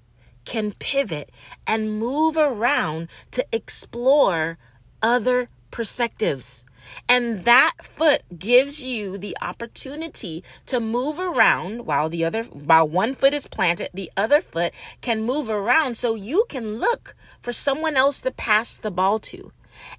can 0.44 0.72
pivot 0.72 1.30
and 1.66 1.98
move 1.98 2.36
around 2.36 3.08
to 3.32 3.46
explore 3.52 4.58
other 5.02 5.48
perspectives. 5.70 6.64
And 7.08 7.44
that 7.44 7.74
foot 7.82 8.22
gives 8.38 8.84
you 8.84 9.18
the 9.18 9.36
opportunity 9.42 10.42
to 10.66 10.80
move 10.80 11.18
around 11.18 11.86
while 11.86 12.08
the 12.08 12.24
other, 12.24 12.44
while 12.44 12.86
one 12.86 13.14
foot 13.14 13.34
is 13.34 13.46
planted, 13.46 13.90
the 13.92 14.10
other 14.16 14.40
foot 14.40 14.72
can 15.00 15.22
move 15.22 15.48
around 15.48 15.96
so 15.96 16.14
you 16.14 16.46
can 16.48 16.78
look 16.78 17.14
for 17.40 17.52
someone 17.52 17.96
else 17.96 18.20
to 18.22 18.30
pass 18.30 18.78
the 18.78 18.90
ball 18.90 19.18
to. 19.18 19.52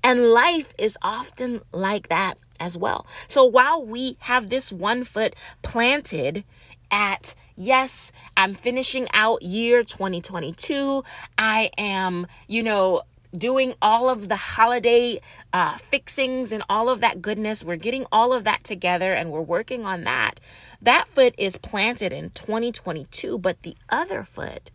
And 0.03 0.31
life 0.31 0.73
is 0.77 0.97
often 1.01 1.61
like 1.71 2.09
that 2.09 2.37
as 2.59 2.77
well. 2.77 3.05
So 3.27 3.45
while 3.45 3.85
we 3.85 4.17
have 4.21 4.49
this 4.49 4.71
one 4.71 5.03
foot 5.03 5.35
planted 5.61 6.43
at 6.91 7.35
yes, 7.55 8.11
I'm 8.35 8.53
finishing 8.53 9.07
out 9.13 9.41
year 9.41 9.83
2022. 9.83 11.03
I 11.37 11.69
am, 11.77 12.27
you 12.47 12.63
know, 12.63 13.03
doing 13.37 13.73
all 13.81 14.09
of 14.09 14.27
the 14.27 14.35
holiday 14.35 15.19
uh, 15.53 15.77
fixings 15.77 16.51
and 16.51 16.63
all 16.69 16.89
of 16.89 17.01
that 17.01 17.21
goodness. 17.21 17.63
We're 17.63 17.75
getting 17.75 18.05
all 18.11 18.33
of 18.33 18.43
that 18.45 18.63
together 18.63 19.13
and 19.13 19.31
we're 19.31 19.41
working 19.41 19.85
on 19.85 20.03
that. 20.05 20.39
That 20.81 21.07
foot 21.07 21.35
is 21.37 21.57
planted 21.57 22.11
in 22.11 22.31
2022, 22.31 23.37
but 23.37 23.61
the 23.61 23.75
other 23.89 24.23
foot 24.23 24.71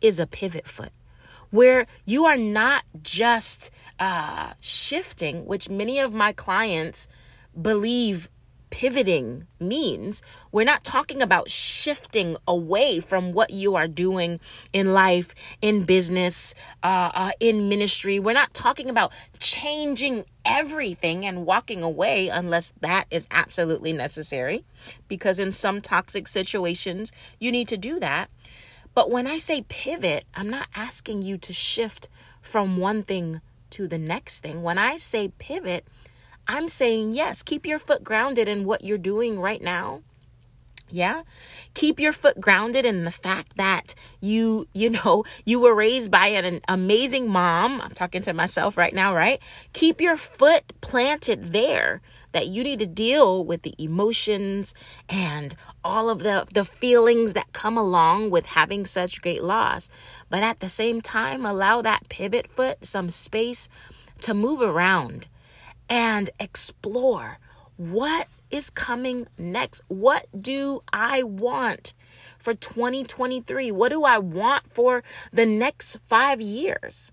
is 0.00 0.18
a 0.18 0.26
pivot 0.26 0.66
foot 0.66 0.92
where 1.50 1.86
you 2.04 2.24
are 2.24 2.36
not 2.36 2.84
just 3.02 3.70
uh, 3.98 4.52
shifting, 4.60 5.46
which 5.46 5.68
many 5.68 5.98
of 5.98 6.14
my 6.14 6.32
clients 6.32 7.08
believe 7.60 8.28
pivoting 8.70 9.46
means. 9.58 10.22
We're 10.52 10.64
not 10.64 10.84
talking 10.84 11.20
about 11.20 11.50
shifting 11.50 12.36
away 12.46 13.00
from 13.00 13.32
what 13.32 13.50
you 13.50 13.74
are 13.74 13.88
doing 13.88 14.40
in 14.72 14.94
life, 14.94 15.34
in 15.60 15.84
business, 15.84 16.54
uh, 16.82 17.10
uh, 17.12 17.30
in 17.40 17.68
ministry. 17.68 18.18
We're 18.18 18.32
not 18.32 18.54
talking 18.54 18.88
about 18.88 19.12
changing 19.38 20.24
everything 20.44 21.26
and 21.26 21.44
walking 21.44 21.82
away 21.82 22.28
unless 22.28 22.72
that 22.80 23.04
is 23.10 23.28
absolutely 23.30 23.92
necessary. 23.92 24.64
Because 25.08 25.38
in 25.38 25.52
some 25.52 25.80
toxic 25.80 26.26
situations, 26.26 27.12
you 27.38 27.52
need 27.52 27.68
to 27.68 27.76
do 27.76 28.00
that. 28.00 28.30
But 28.94 29.10
when 29.10 29.26
I 29.26 29.36
say 29.36 29.64
pivot, 29.68 30.24
I'm 30.34 30.50
not 30.50 30.68
asking 30.74 31.22
you 31.22 31.38
to 31.38 31.52
shift 31.52 32.08
from 32.40 32.76
one 32.76 33.02
thing 33.02 33.40
to 33.70 33.86
the 33.86 33.98
next 33.98 34.40
thing. 34.40 34.62
When 34.62 34.78
I 34.78 34.96
say 34.96 35.32
pivot, 35.38 35.86
I'm 36.48 36.68
saying 36.68 37.14
yes, 37.14 37.42
keep 37.42 37.66
your 37.66 37.78
foot 37.78 38.02
grounded 38.02 38.48
in 38.48 38.64
what 38.64 38.82
you're 38.82 38.98
doing 38.98 39.38
right 39.40 39.62
now. 39.62 40.02
Yeah. 40.90 41.22
Keep 41.74 42.00
your 42.00 42.12
foot 42.12 42.40
grounded 42.40 42.84
in 42.84 43.04
the 43.04 43.10
fact 43.10 43.56
that 43.56 43.94
you, 44.20 44.66
you 44.74 44.90
know, 44.90 45.24
you 45.44 45.60
were 45.60 45.74
raised 45.74 46.10
by 46.10 46.28
an, 46.28 46.60
amazing 46.68 47.30
mom. 47.30 47.80
I'm 47.80 47.90
talking 47.90 48.22
to 48.22 48.32
myself 48.32 48.76
right 48.76 48.92
now, 48.92 49.14
right? 49.14 49.40
Keep 49.72 50.00
your 50.00 50.16
foot 50.16 50.72
planted 50.80 51.52
there 51.52 52.00
that 52.32 52.46
you 52.46 52.62
need 52.62 52.78
to 52.78 52.86
deal 52.86 53.44
with 53.44 53.62
the 53.62 53.74
emotions 53.78 54.74
and 55.08 55.54
all 55.82 56.08
of 56.10 56.20
the, 56.20 56.46
the 56.52 56.64
feelings 56.64 57.34
that 57.34 57.52
come 57.52 57.76
along 57.76 58.30
with 58.30 58.46
having 58.46 58.84
such 58.84 59.22
great 59.22 59.42
loss. 59.42 59.90
But 60.28 60.42
at 60.42 60.60
the 60.60 60.68
same 60.68 61.00
time, 61.00 61.44
allow 61.44 61.82
that 61.82 62.08
pivot 62.08 62.48
foot 62.48 62.84
some 62.84 63.10
space 63.10 63.68
to 64.20 64.34
move 64.34 64.60
around 64.60 65.28
and 65.88 66.30
explore 66.38 67.38
what 67.76 68.28
is 68.50 68.70
coming 68.70 69.28
next. 69.38 69.82
What 69.88 70.26
do 70.38 70.82
I 70.92 71.22
want 71.22 71.94
for 72.38 72.54
2023? 72.54 73.70
What 73.70 73.90
do 73.90 74.04
I 74.04 74.18
want 74.18 74.70
for 74.72 75.02
the 75.32 75.46
next 75.46 75.96
five 75.96 76.40
years? 76.40 77.12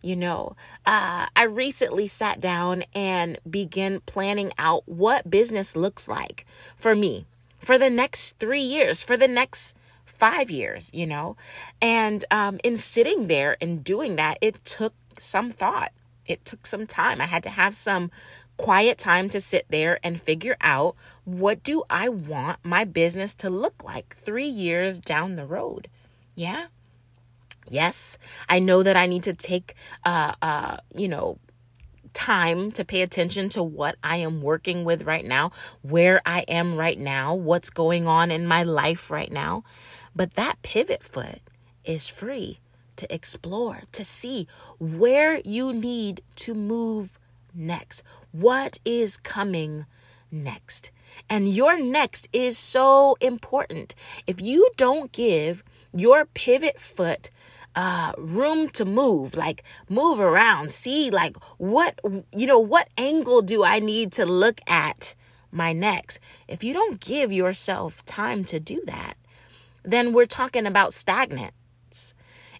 You 0.00 0.16
know, 0.16 0.56
uh, 0.84 1.26
I 1.34 1.44
recently 1.44 2.06
sat 2.08 2.40
down 2.40 2.82
and 2.94 3.38
began 3.48 4.00
planning 4.00 4.50
out 4.58 4.82
what 4.86 5.30
business 5.30 5.76
looks 5.76 6.08
like 6.08 6.44
for 6.76 6.94
me 6.94 7.26
for 7.60 7.78
the 7.78 7.90
next 7.90 8.38
three 8.38 8.62
years, 8.62 9.02
for 9.04 9.16
the 9.16 9.28
next 9.28 9.76
five 10.04 10.50
years, 10.50 10.90
you 10.92 11.06
know. 11.06 11.36
And 11.80 12.24
um, 12.30 12.58
in 12.64 12.76
sitting 12.76 13.28
there 13.28 13.56
and 13.60 13.84
doing 13.84 14.16
that, 14.16 14.38
it 14.40 14.64
took 14.64 14.94
some 15.18 15.50
thought. 15.50 15.92
it 16.26 16.44
took 16.44 16.66
some 16.66 16.86
time. 16.86 17.20
I 17.20 17.26
had 17.26 17.42
to 17.44 17.50
have 17.50 17.74
some 17.74 18.10
quiet 18.56 18.98
time 18.98 19.28
to 19.30 19.40
sit 19.40 19.66
there 19.68 19.98
and 20.02 20.20
figure 20.20 20.56
out 20.60 20.94
what 21.24 21.62
do 21.62 21.84
I 21.90 22.08
want 22.08 22.58
my 22.64 22.84
business 22.84 23.34
to 23.36 23.50
look 23.50 23.82
like 23.82 24.14
3 24.16 24.46
years 24.46 25.00
down 25.00 25.34
the 25.34 25.46
road. 25.46 25.88
Yeah? 26.34 26.66
Yes, 27.68 28.18
I 28.48 28.58
know 28.58 28.82
that 28.82 28.96
I 28.96 29.06
need 29.06 29.22
to 29.24 29.34
take 29.34 29.74
uh 30.04 30.34
uh 30.42 30.76
you 30.94 31.08
know 31.08 31.38
time 32.12 32.70
to 32.72 32.84
pay 32.84 33.02
attention 33.02 33.48
to 33.50 33.62
what 33.62 33.96
I 34.02 34.16
am 34.16 34.42
working 34.42 34.84
with 34.84 35.04
right 35.04 35.24
now, 35.24 35.52
where 35.82 36.20
I 36.26 36.40
am 36.42 36.76
right 36.76 36.98
now, 36.98 37.34
what's 37.34 37.70
going 37.70 38.06
on 38.06 38.30
in 38.30 38.46
my 38.46 38.62
life 38.62 39.10
right 39.10 39.30
now. 39.30 39.64
But 40.14 40.34
that 40.34 40.62
pivot 40.62 41.02
foot 41.02 41.40
is 41.84 42.06
free 42.06 42.58
to 42.96 43.12
explore, 43.12 43.82
to 43.92 44.04
see 44.04 44.46
where 44.78 45.40
you 45.44 45.72
need 45.72 46.22
to 46.36 46.54
move 46.54 47.18
next. 47.54 48.02
What 48.30 48.78
is 48.84 49.16
coming 49.16 49.86
next? 50.30 50.90
And 51.28 51.52
your 51.52 51.82
next 51.82 52.28
is 52.32 52.56
so 52.56 53.16
important. 53.20 53.94
If 54.26 54.40
you 54.40 54.70
don't 54.76 55.12
give 55.12 55.62
your 55.92 56.24
pivot 56.24 56.80
foot 56.80 57.30
uh 57.74 58.12
room 58.18 58.68
to 58.68 58.84
move 58.84 59.34
like 59.34 59.62
move 59.88 60.20
around 60.20 60.70
see 60.70 61.10
like 61.10 61.34
what 61.56 61.98
you 62.30 62.46
know 62.46 62.58
what 62.58 62.86
angle 62.98 63.40
do 63.40 63.64
i 63.64 63.78
need 63.78 64.12
to 64.12 64.26
look 64.26 64.60
at 64.66 65.14
my 65.50 65.72
next 65.72 66.20
if 66.46 66.62
you 66.62 66.74
don't 66.74 67.00
give 67.00 67.32
yourself 67.32 68.04
time 68.04 68.44
to 68.44 68.60
do 68.60 68.82
that 68.84 69.14
then 69.82 70.12
we're 70.12 70.26
talking 70.26 70.66
about 70.66 70.90
stagnance 70.90 72.12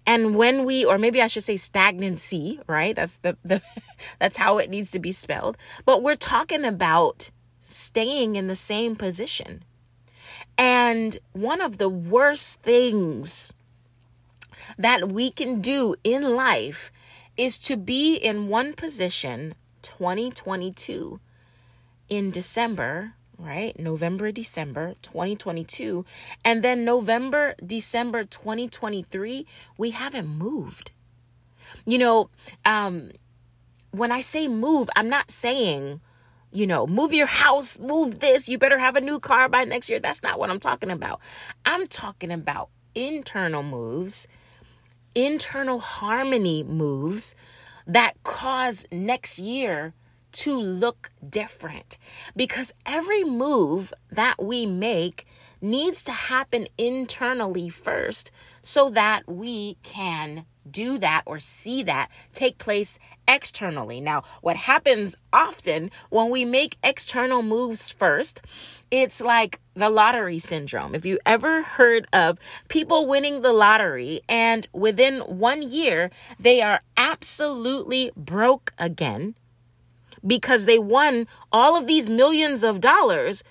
and 0.06 0.36
when 0.36 0.64
we 0.64 0.84
or 0.84 0.98
maybe 0.98 1.22
i 1.22 1.26
should 1.26 1.44
say 1.44 1.56
stagnancy 1.56 2.60
right? 2.66 2.96
That's 2.96 3.18
the, 3.18 3.36
the 3.44 3.62
that's 4.18 4.36
how 4.36 4.58
it 4.58 4.70
needs 4.70 4.90
to 4.92 4.98
be 4.98 5.12
spelled. 5.12 5.56
But 5.84 6.02
we're 6.02 6.16
talking 6.16 6.64
about 6.64 7.30
staying 7.60 8.36
in 8.36 8.48
the 8.48 8.56
same 8.56 8.96
position. 8.96 9.62
And 10.58 11.18
one 11.32 11.60
of 11.60 11.78
the 11.78 11.88
worst 11.88 12.62
things 12.62 13.54
that 14.76 15.08
we 15.08 15.30
can 15.30 15.60
do 15.60 15.94
in 16.04 16.34
life 16.34 16.92
is 17.36 17.58
to 17.58 17.76
be 17.76 18.16
in 18.16 18.48
one 18.48 18.74
position 18.74 19.54
2022 19.82 21.20
in 22.08 22.30
December, 22.30 23.14
right? 23.38 23.78
November, 23.78 24.32
December 24.32 24.94
2022. 25.02 26.04
And 26.44 26.62
then 26.62 26.84
November, 26.84 27.54
December 27.64 28.24
2023, 28.24 29.46
we 29.76 29.90
haven't 29.90 30.28
moved. 30.28 30.92
You 31.84 31.98
know, 31.98 32.30
um, 32.64 33.12
when 33.90 34.12
I 34.12 34.20
say 34.20 34.48
move, 34.48 34.88
I'm 34.96 35.08
not 35.08 35.30
saying, 35.30 36.00
you 36.52 36.66
know, 36.66 36.86
move 36.86 37.12
your 37.12 37.26
house, 37.26 37.78
move 37.78 38.20
this, 38.20 38.48
you 38.48 38.58
better 38.58 38.78
have 38.78 38.96
a 38.96 39.00
new 39.00 39.18
car 39.18 39.48
by 39.48 39.64
next 39.64 39.90
year. 39.90 40.00
That's 40.00 40.22
not 40.22 40.38
what 40.38 40.50
I'm 40.50 40.60
talking 40.60 40.90
about. 40.90 41.20
I'm 41.64 41.86
talking 41.86 42.30
about 42.30 42.68
internal 42.94 43.62
moves 43.62 44.28
internal 45.14 45.78
harmony 45.78 46.62
moves 46.62 47.36
that 47.86 48.14
cause 48.22 48.86
next 48.90 49.38
year 49.38 49.92
to 50.32 50.60
look 50.60 51.10
different 51.26 51.98
because 52.34 52.74
every 52.86 53.24
move 53.24 53.92
that 54.10 54.42
we 54.42 54.66
make 54.66 55.26
needs 55.60 56.02
to 56.02 56.12
happen 56.12 56.66
internally 56.76 57.68
first 57.68 58.32
so 58.62 58.90
that 58.90 59.28
we 59.28 59.76
can 59.82 60.46
do 60.70 60.98
that 60.98 61.22
or 61.26 61.38
see 61.38 61.82
that 61.82 62.08
take 62.32 62.58
place 62.58 62.98
externally. 63.26 64.00
Now, 64.00 64.22
what 64.40 64.56
happens 64.56 65.16
often 65.32 65.90
when 66.10 66.30
we 66.30 66.44
make 66.44 66.76
external 66.82 67.42
moves 67.42 67.90
first, 67.90 68.40
it's 68.90 69.20
like 69.20 69.60
the 69.74 69.90
lottery 69.90 70.38
syndrome. 70.38 70.94
If 70.94 71.04
you 71.04 71.18
ever 71.24 71.62
heard 71.62 72.06
of 72.12 72.38
people 72.68 73.06
winning 73.06 73.42
the 73.42 73.52
lottery 73.52 74.20
and 74.28 74.68
within 74.72 75.20
one 75.20 75.62
year 75.62 76.10
they 76.38 76.60
are 76.60 76.80
absolutely 76.96 78.12
broke 78.16 78.72
again 78.78 79.34
because 80.26 80.66
they 80.66 80.78
won 80.78 81.26
all 81.50 81.76
of 81.76 81.86
these 81.86 82.08
millions 82.08 82.62
of 82.62 82.80
dollars, 82.80 83.42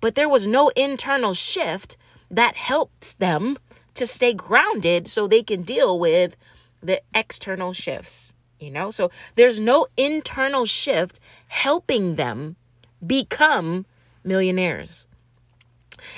but 0.00 0.14
there 0.14 0.28
was 0.28 0.46
no 0.46 0.68
internal 0.70 1.34
shift 1.34 1.96
that 2.30 2.56
helps 2.56 3.14
them 3.14 3.56
to 3.94 4.06
stay 4.06 4.34
grounded 4.34 5.06
so 5.06 5.26
they 5.26 5.42
can 5.42 5.62
deal 5.62 5.98
with 5.98 6.36
the 6.82 7.00
external 7.14 7.72
shifts, 7.72 8.36
you 8.58 8.70
know? 8.70 8.90
So 8.90 9.10
there's 9.34 9.60
no 9.60 9.86
internal 9.96 10.64
shift 10.64 11.18
helping 11.48 12.16
them 12.16 12.56
become 13.04 13.86
millionaires. 14.24 15.06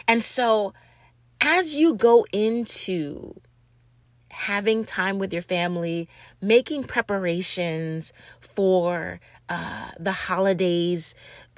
And 0.06 0.22
so 0.22 0.72
as 1.40 1.76
you 1.76 1.94
go 1.94 2.26
into 2.32 3.34
having 4.38 4.84
time 4.84 5.18
with 5.18 5.32
your 5.32 5.42
family, 5.42 6.08
making 6.40 6.84
preparations 6.84 8.12
for 8.40 9.20
uh, 9.48 9.90
the 9.98 10.12
holidays, 10.12 11.14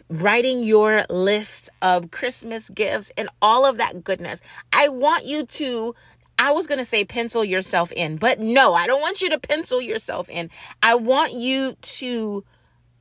writing 0.08 0.64
your 0.64 1.04
list 1.10 1.68
of 1.82 2.10
Christmas 2.10 2.70
gifts, 2.70 3.12
and 3.16 3.28
all 3.42 3.66
of 3.66 3.76
that 3.76 4.02
goodness. 4.02 4.40
I 4.72 4.88
want 4.88 5.26
you 5.26 5.44
to 5.44 5.94
I 6.38 6.52
was 6.52 6.66
going 6.66 6.78
to 6.78 6.86
say 6.86 7.04
pencil 7.04 7.44
yourself 7.44 7.92
in, 7.92 8.16
but 8.16 8.40
no, 8.40 8.72
I 8.72 8.86
don't 8.86 9.02
want 9.02 9.20
you 9.20 9.28
to 9.28 9.38
pencil 9.38 9.82
yourself 9.82 10.30
in. 10.30 10.48
I 10.82 10.94
want 10.94 11.34
you 11.34 11.76
to 11.98 12.44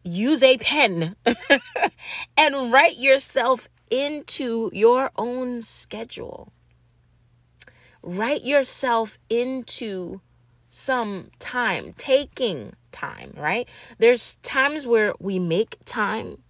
use 0.04 0.44
a 0.44 0.58
pen 0.58 1.16
and 2.38 2.74
write 2.74 2.98
yourself 2.98 3.70
into 3.90 4.70
your 4.74 5.12
own 5.16 5.62
schedule. 5.62 6.52
Write 8.10 8.42
yourself 8.42 9.20
into 9.30 10.20
some 10.68 11.30
time, 11.38 11.94
taking 11.96 12.74
time, 12.92 13.36
right? 13.38 13.70
There's 14.00 14.38
times 14.38 14.88
where 14.88 15.14
we 15.20 15.38
make 15.38 15.78
time, 15.86 16.42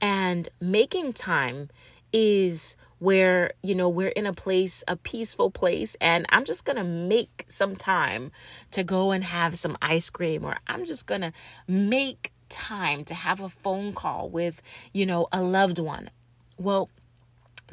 and 0.00 0.48
making 0.62 1.12
time 1.12 1.68
is 2.10 2.78
where, 3.00 3.52
you 3.62 3.74
know, 3.74 3.90
we're 3.90 4.08
in 4.08 4.26
a 4.26 4.32
place, 4.32 4.82
a 4.88 4.96
peaceful 4.96 5.50
place, 5.50 5.94
and 6.00 6.24
I'm 6.30 6.46
just 6.46 6.64
gonna 6.64 6.84
make 6.84 7.44
some 7.48 7.76
time 7.76 8.32
to 8.70 8.82
go 8.82 9.10
and 9.10 9.24
have 9.24 9.58
some 9.58 9.76
ice 9.82 10.08
cream, 10.08 10.42
or 10.42 10.56
I'm 10.66 10.86
just 10.86 11.06
gonna 11.06 11.34
make 11.68 12.32
time 12.48 13.04
to 13.04 13.14
have 13.14 13.42
a 13.42 13.50
phone 13.50 13.92
call 13.92 14.30
with, 14.30 14.62
you 14.94 15.04
know, 15.04 15.28
a 15.30 15.42
loved 15.42 15.78
one. 15.78 16.08
Well, 16.56 16.88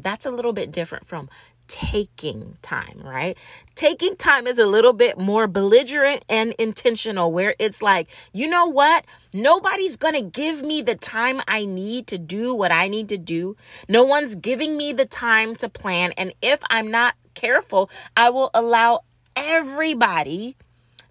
that's 0.02 0.26
a 0.26 0.32
little 0.32 0.54
bit 0.54 0.72
different 0.72 1.06
from 1.06 1.30
taking 1.72 2.58
time, 2.62 3.02
right? 3.02 3.38
Taking 3.76 4.18
time 4.18 4.46
is 4.46 4.60
a 4.60 4.66
little 4.66 4.92
bit 4.92 5.18
more 5.18 5.48
belligerent 5.48 6.26
and 6.28 6.52
intentional, 6.60 7.32
where 7.32 7.56
it's 7.60 7.82
like, 7.82 8.10
you 8.34 8.50
know 8.50 8.66
what? 8.66 9.06
Nobody's 9.34 9.96
going 9.96 10.16
to 10.16 10.22
give 10.22 10.64
me 10.64 10.82
the 10.82 10.96
time 10.96 11.42
I 11.48 11.64
need 11.64 12.08
to 12.08 12.18
do 12.18 12.54
what 12.54 12.74
I 12.74 12.90
need 12.90 13.08
to 13.10 13.18
do. 13.18 13.56
No 13.88 14.04
one's 14.04 14.36
giving 14.36 14.76
me 14.76 14.92
the 14.92 15.06
time 15.06 15.56
to 15.56 15.70
plan. 15.70 16.12
And 16.18 16.34
if 16.42 16.60
I'm 16.70 16.92
not 16.92 17.16
careful, 17.36 17.90
I 18.18 18.32
will 18.32 18.52
allow 18.54 19.06
everybody 19.38 20.58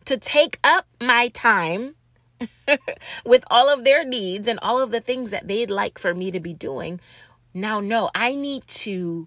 to 0.05 0.18
take 0.18 0.59
up 0.62 0.87
my 1.01 1.29
time 1.29 1.94
with 3.25 3.44
all 3.51 3.70
of 3.70 3.85
their 3.85 4.05
needs 4.05 4.46
and 4.46 4.59
all 4.61 4.83
of 4.83 4.90
the 4.90 5.01
things 5.01 5.31
that 5.31 5.49
they'd 5.49 5.70
like 5.70 5.99
for 5.99 6.12
me 6.12 6.31
to 6.31 6.38
be 6.38 6.53
doing. 6.53 7.01
Now, 7.55 7.81
no, 7.81 8.11
I 8.14 8.35
need 8.35 8.66
to 8.66 9.27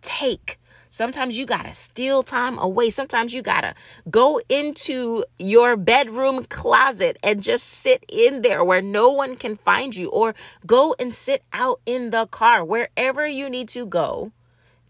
take 0.00 0.58
Sometimes 0.92 1.38
you 1.38 1.46
got 1.46 1.64
to 1.64 1.72
steal 1.72 2.22
time 2.22 2.58
away. 2.58 2.90
Sometimes 2.90 3.32
you 3.32 3.40
got 3.40 3.62
to 3.62 3.74
go 4.10 4.42
into 4.50 5.24
your 5.38 5.74
bedroom 5.74 6.44
closet 6.44 7.16
and 7.22 7.42
just 7.42 7.66
sit 7.66 8.04
in 8.10 8.42
there 8.42 8.62
where 8.62 8.82
no 8.82 9.08
one 9.08 9.36
can 9.36 9.56
find 9.56 9.96
you, 9.96 10.10
or 10.10 10.34
go 10.66 10.94
and 10.98 11.14
sit 11.14 11.44
out 11.54 11.80
in 11.86 12.10
the 12.10 12.26
car, 12.26 12.62
wherever 12.62 13.26
you 13.26 13.48
need 13.48 13.68
to 13.68 13.86
go. 13.86 14.32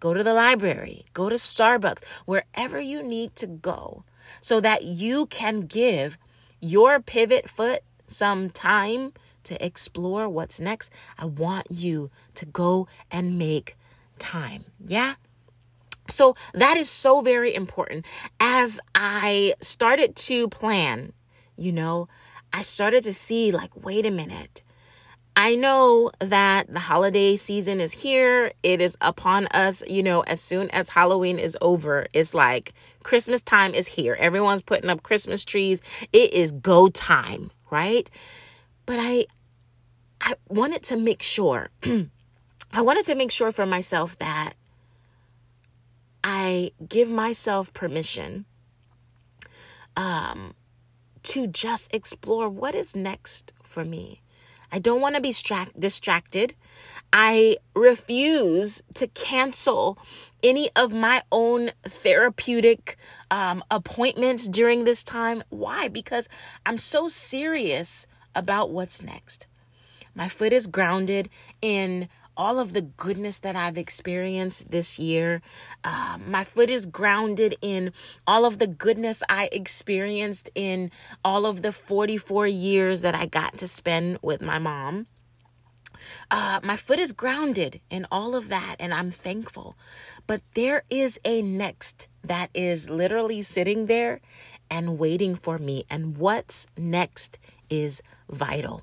Go 0.00 0.12
to 0.12 0.24
the 0.24 0.34
library, 0.34 1.04
go 1.12 1.28
to 1.28 1.36
Starbucks, 1.36 2.02
wherever 2.24 2.80
you 2.80 3.00
need 3.00 3.36
to 3.36 3.46
go, 3.46 4.02
so 4.40 4.60
that 4.60 4.82
you 4.82 5.26
can 5.26 5.60
give 5.60 6.18
your 6.58 6.98
pivot 6.98 7.48
foot 7.48 7.84
some 8.04 8.50
time 8.50 9.12
to 9.44 9.64
explore 9.64 10.28
what's 10.28 10.58
next. 10.58 10.92
I 11.16 11.26
want 11.26 11.68
you 11.70 12.10
to 12.34 12.44
go 12.44 12.88
and 13.08 13.38
make 13.38 13.76
time. 14.18 14.64
Yeah? 14.84 15.14
So 16.12 16.36
that 16.54 16.76
is 16.76 16.88
so 16.88 17.20
very 17.20 17.54
important. 17.54 18.06
As 18.40 18.80
I 18.94 19.54
started 19.60 20.16
to 20.16 20.48
plan, 20.48 21.12
you 21.56 21.72
know, 21.72 22.08
I 22.52 22.62
started 22.62 23.02
to 23.04 23.14
see 23.14 23.52
like, 23.52 23.70
wait 23.76 24.06
a 24.06 24.10
minute. 24.10 24.62
I 25.34 25.54
know 25.54 26.10
that 26.18 26.70
the 26.70 26.78
holiday 26.78 27.36
season 27.36 27.80
is 27.80 27.92
here. 27.92 28.52
It 28.62 28.82
is 28.82 28.98
upon 29.00 29.46
us. 29.46 29.82
You 29.88 30.02
know, 30.02 30.20
as 30.20 30.42
soon 30.42 30.70
as 30.70 30.90
Halloween 30.90 31.38
is 31.38 31.56
over, 31.62 32.06
it's 32.12 32.34
like 32.34 32.74
Christmas 33.02 33.42
time 33.42 33.72
is 33.72 33.88
here. 33.88 34.14
Everyone's 34.20 34.60
putting 34.60 34.90
up 34.90 35.02
Christmas 35.02 35.46
trees. 35.46 35.80
It 36.12 36.34
is 36.34 36.52
go 36.52 36.88
time, 36.88 37.50
right? 37.70 38.10
But 38.84 38.98
I 39.00 39.26
I 40.20 40.34
wanted 40.48 40.82
to 40.84 40.96
make 40.98 41.22
sure 41.22 41.70
I 41.82 42.80
wanted 42.80 43.06
to 43.06 43.14
make 43.14 43.30
sure 43.30 43.52
for 43.52 43.64
myself 43.64 44.18
that 44.18 44.52
I 46.52 46.72
give 46.86 47.10
myself 47.10 47.72
permission 47.72 48.44
um 49.96 50.54
to 51.22 51.46
just 51.46 51.94
explore 51.94 52.48
what 52.48 52.74
is 52.74 52.96
next 52.96 53.52
for 53.62 53.84
me. 53.84 54.20
I 54.72 54.78
don't 54.78 55.00
want 55.00 55.14
to 55.14 55.20
be 55.20 55.32
distracted. 55.78 56.54
I 57.12 57.56
refuse 57.74 58.82
to 58.94 59.06
cancel 59.06 59.98
any 60.42 60.70
of 60.74 60.92
my 60.92 61.22
own 61.30 61.70
therapeutic 61.84 62.96
um, 63.30 63.62
appointments 63.70 64.48
during 64.48 64.84
this 64.84 65.04
time. 65.04 65.44
Why? 65.50 65.88
Because 65.88 66.28
I'm 66.66 66.78
so 66.78 67.06
serious 67.06 68.08
about 68.34 68.70
what's 68.70 69.02
next. 69.02 69.46
My 70.14 70.28
foot 70.28 70.52
is 70.52 70.66
grounded 70.66 71.28
in 71.60 72.08
all 72.36 72.58
of 72.58 72.72
the 72.72 72.82
goodness 72.82 73.40
that 73.40 73.56
I've 73.56 73.78
experienced 73.78 74.70
this 74.70 74.98
year. 74.98 75.42
Uh, 75.84 76.18
my 76.26 76.44
foot 76.44 76.70
is 76.70 76.86
grounded 76.86 77.56
in 77.60 77.92
all 78.26 78.44
of 78.44 78.58
the 78.58 78.66
goodness 78.66 79.22
I 79.28 79.48
experienced 79.52 80.50
in 80.54 80.90
all 81.24 81.46
of 81.46 81.62
the 81.62 81.72
44 81.72 82.46
years 82.46 83.02
that 83.02 83.14
I 83.14 83.26
got 83.26 83.58
to 83.58 83.68
spend 83.68 84.18
with 84.22 84.42
my 84.42 84.58
mom. 84.58 85.06
Uh, 86.30 86.60
my 86.62 86.76
foot 86.76 86.98
is 86.98 87.12
grounded 87.12 87.80
in 87.90 88.06
all 88.10 88.34
of 88.34 88.48
that, 88.48 88.76
and 88.80 88.92
I'm 88.92 89.10
thankful. 89.10 89.76
But 90.26 90.42
there 90.54 90.84
is 90.90 91.20
a 91.24 91.42
next 91.42 92.08
that 92.22 92.50
is 92.54 92.88
literally 92.88 93.42
sitting 93.42 93.86
there 93.86 94.20
and 94.70 94.98
waiting 94.98 95.34
for 95.34 95.58
me. 95.58 95.84
And 95.90 96.16
what's 96.18 96.66
next 96.76 97.38
is 97.68 98.02
vital. 98.30 98.82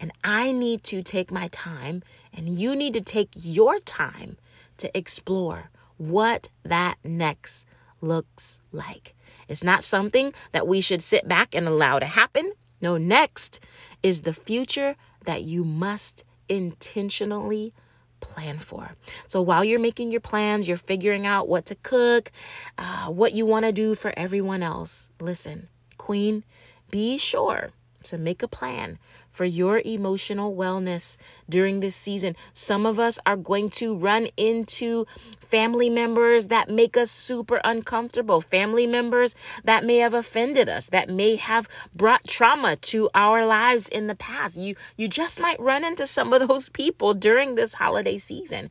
And 0.00 0.12
I 0.24 0.52
need 0.52 0.82
to 0.84 1.02
take 1.02 1.30
my 1.30 1.48
time, 1.48 2.02
and 2.32 2.48
you 2.48 2.74
need 2.74 2.94
to 2.94 3.00
take 3.00 3.30
your 3.34 3.78
time 3.80 4.36
to 4.78 4.96
explore 4.96 5.70
what 5.96 6.50
that 6.64 6.96
next 7.04 7.68
looks 8.00 8.62
like. 8.72 9.14
It's 9.48 9.64
not 9.64 9.84
something 9.84 10.32
that 10.52 10.66
we 10.66 10.80
should 10.80 11.02
sit 11.02 11.28
back 11.28 11.54
and 11.54 11.66
allow 11.66 11.98
to 11.98 12.06
happen. 12.06 12.52
No, 12.80 12.96
next 12.96 13.64
is 14.02 14.22
the 14.22 14.32
future 14.32 14.96
that 15.24 15.42
you 15.42 15.64
must 15.64 16.24
intentionally 16.48 17.72
plan 18.20 18.58
for. 18.58 18.96
So 19.26 19.42
while 19.42 19.64
you're 19.64 19.78
making 19.78 20.10
your 20.10 20.20
plans, 20.20 20.68
you're 20.68 20.76
figuring 20.76 21.26
out 21.26 21.48
what 21.48 21.66
to 21.66 21.74
cook, 21.76 22.30
uh, 22.78 23.06
what 23.06 23.32
you 23.32 23.46
want 23.46 23.66
to 23.66 23.72
do 23.72 23.94
for 23.94 24.12
everyone 24.16 24.62
else. 24.62 25.10
Listen, 25.20 25.68
Queen, 25.98 26.44
be 26.90 27.18
sure 27.18 27.70
to 28.04 28.18
make 28.18 28.42
a 28.42 28.48
plan 28.48 28.98
for 29.32 29.44
your 29.44 29.82
emotional 29.84 30.54
wellness 30.54 31.18
during 31.48 31.80
this 31.80 31.96
season. 31.96 32.36
Some 32.52 32.86
of 32.86 32.98
us 32.98 33.18
are 33.26 33.36
going 33.36 33.70
to 33.70 33.96
run 33.96 34.28
into 34.36 35.06
family 35.40 35.90
members 35.90 36.48
that 36.48 36.68
make 36.68 36.96
us 36.96 37.10
super 37.10 37.60
uncomfortable, 37.64 38.40
family 38.40 38.86
members 38.86 39.34
that 39.64 39.84
may 39.84 39.96
have 39.98 40.14
offended 40.14 40.68
us, 40.68 40.88
that 40.90 41.08
may 41.08 41.36
have 41.36 41.68
brought 41.94 42.26
trauma 42.26 42.76
to 42.76 43.10
our 43.14 43.44
lives 43.44 43.88
in 43.88 44.06
the 44.06 44.14
past. 44.14 44.56
You 44.56 44.76
you 44.96 45.08
just 45.08 45.40
might 45.40 45.60
run 45.60 45.84
into 45.84 46.06
some 46.06 46.32
of 46.32 46.46
those 46.46 46.68
people 46.68 47.14
during 47.14 47.54
this 47.54 47.74
holiday 47.74 48.18
season. 48.18 48.70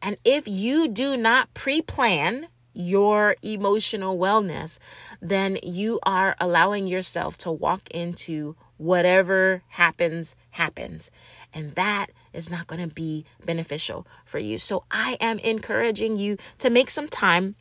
And 0.00 0.16
if 0.24 0.46
you 0.46 0.88
do 0.88 1.16
not 1.16 1.52
pre-plan 1.54 2.48
your 2.74 3.36
emotional 3.42 4.18
wellness, 4.18 4.78
then 5.22 5.58
you 5.62 6.00
are 6.04 6.36
allowing 6.40 6.86
yourself 6.86 7.38
to 7.38 7.52
walk 7.52 7.88
into 7.90 8.56
whatever 8.76 9.62
happens, 9.68 10.36
happens. 10.50 11.10
And 11.52 11.72
that 11.72 12.08
is 12.32 12.50
not 12.50 12.66
going 12.66 12.86
to 12.86 12.94
be 12.94 13.24
beneficial 13.44 14.06
for 14.24 14.38
you. 14.38 14.58
So 14.58 14.84
I 14.90 15.16
am 15.20 15.38
encouraging 15.38 16.16
you 16.16 16.36
to 16.58 16.70
make 16.70 16.90
some 16.90 17.08
time, 17.08 17.54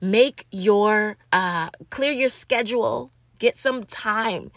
make 0.00 0.46
your, 0.50 1.16
uh, 1.32 1.70
clear 1.90 2.12
your 2.12 2.30
schedule, 2.30 3.10
get 3.38 3.56
some 3.56 3.84
time 3.84 4.50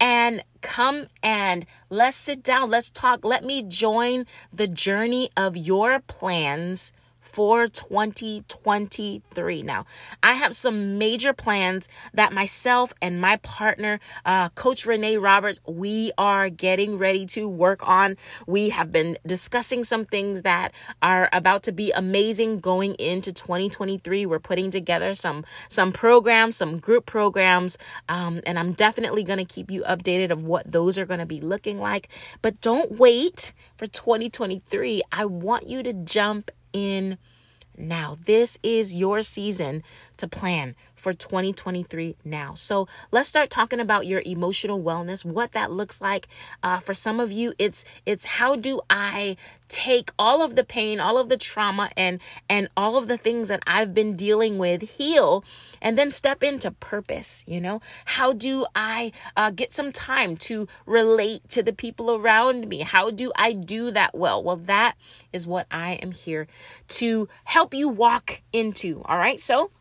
and 0.00 0.42
come 0.62 1.06
and 1.22 1.64
let's 1.88 2.16
sit 2.16 2.42
down. 2.42 2.70
Let's 2.70 2.90
talk. 2.90 3.24
Let 3.24 3.44
me 3.44 3.62
join 3.62 4.24
the 4.52 4.66
journey 4.66 5.30
of 5.36 5.56
your 5.56 6.00
plans 6.00 6.92
for 7.32 7.66
2023. 7.66 9.62
Now, 9.62 9.86
I 10.22 10.34
have 10.34 10.54
some 10.54 10.98
major 10.98 11.32
plans 11.32 11.88
that 12.12 12.30
myself 12.32 12.92
and 13.00 13.20
my 13.20 13.36
partner, 13.36 14.00
uh, 14.26 14.50
Coach 14.50 14.84
Renee 14.84 15.16
Roberts, 15.16 15.58
we 15.66 16.12
are 16.18 16.50
getting 16.50 16.98
ready 16.98 17.24
to 17.26 17.48
work 17.48 17.86
on. 17.88 18.16
We 18.46 18.68
have 18.68 18.92
been 18.92 19.16
discussing 19.26 19.82
some 19.82 20.04
things 20.04 20.42
that 20.42 20.72
are 21.00 21.30
about 21.32 21.62
to 21.64 21.72
be 21.72 21.90
amazing 21.92 22.60
going 22.60 22.94
into 22.96 23.32
2023. 23.32 24.26
We're 24.26 24.38
putting 24.38 24.70
together 24.70 25.14
some 25.14 25.44
some 25.70 25.90
programs, 25.90 26.56
some 26.56 26.78
group 26.80 27.06
programs, 27.06 27.78
um, 28.10 28.42
and 28.44 28.58
I'm 28.58 28.72
definitely 28.72 29.22
going 29.22 29.38
to 29.38 29.46
keep 29.46 29.70
you 29.70 29.82
updated 29.84 30.30
of 30.30 30.42
what 30.44 30.70
those 30.70 30.98
are 30.98 31.06
going 31.06 31.20
to 31.20 31.26
be 31.26 31.40
looking 31.40 31.80
like. 31.80 32.10
But 32.42 32.60
don't 32.60 32.98
wait 32.98 33.54
for 33.78 33.86
2023. 33.86 35.02
I 35.10 35.24
want 35.24 35.66
you 35.66 35.82
to 35.82 35.94
jump 35.94 36.50
in 36.72 37.18
now. 37.76 38.18
This 38.24 38.58
is 38.62 38.94
your 38.96 39.22
season 39.22 39.82
to 40.22 40.28
plan 40.28 40.76
for 40.94 41.12
2023 41.12 42.14
now. 42.24 42.54
So 42.54 42.86
let's 43.10 43.28
start 43.28 43.50
talking 43.50 43.80
about 43.80 44.06
your 44.06 44.22
emotional 44.24 44.80
wellness, 44.80 45.24
what 45.24 45.50
that 45.50 45.72
looks 45.72 46.00
like. 46.00 46.28
Uh, 46.62 46.78
for 46.78 46.94
some 46.94 47.18
of 47.18 47.32
you, 47.32 47.54
it's 47.58 47.84
it's 48.06 48.24
how 48.24 48.54
do 48.54 48.80
I 48.88 49.36
take 49.66 50.12
all 50.20 50.40
of 50.40 50.54
the 50.54 50.62
pain, 50.62 51.00
all 51.00 51.18
of 51.18 51.28
the 51.28 51.36
trauma, 51.36 51.90
and 51.96 52.20
and 52.48 52.68
all 52.76 52.96
of 52.96 53.08
the 53.08 53.18
things 53.18 53.48
that 53.48 53.64
I've 53.66 53.92
been 53.92 54.14
dealing 54.14 54.58
with, 54.58 54.82
heal, 54.82 55.44
and 55.80 55.98
then 55.98 56.08
step 56.08 56.44
into 56.44 56.70
purpose. 56.70 57.44
You 57.48 57.60
know, 57.60 57.80
how 58.04 58.32
do 58.32 58.64
I 58.76 59.10
uh, 59.36 59.50
get 59.50 59.72
some 59.72 59.90
time 59.90 60.36
to 60.48 60.68
relate 60.86 61.48
to 61.48 61.64
the 61.64 61.72
people 61.72 62.14
around 62.14 62.68
me? 62.68 62.82
How 62.82 63.10
do 63.10 63.32
I 63.34 63.54
do 63.54 63.90
that 63.90 64.14
well? 64.14 64.40
Well, 64.40 64.56
that 64.56 64.94
is 65.32 65.48
what 65.48 65.66
I 65.68 65.94
am 65.94 66.12
here 66.12 66.46
to 67.00 67.28
help 67.42 67.74
you 67.74 67.88
walk 67.88 68.42
into. 68.52 69.02
All 69.06 69.18
right, 69.18 69.40
so 69.40 69.72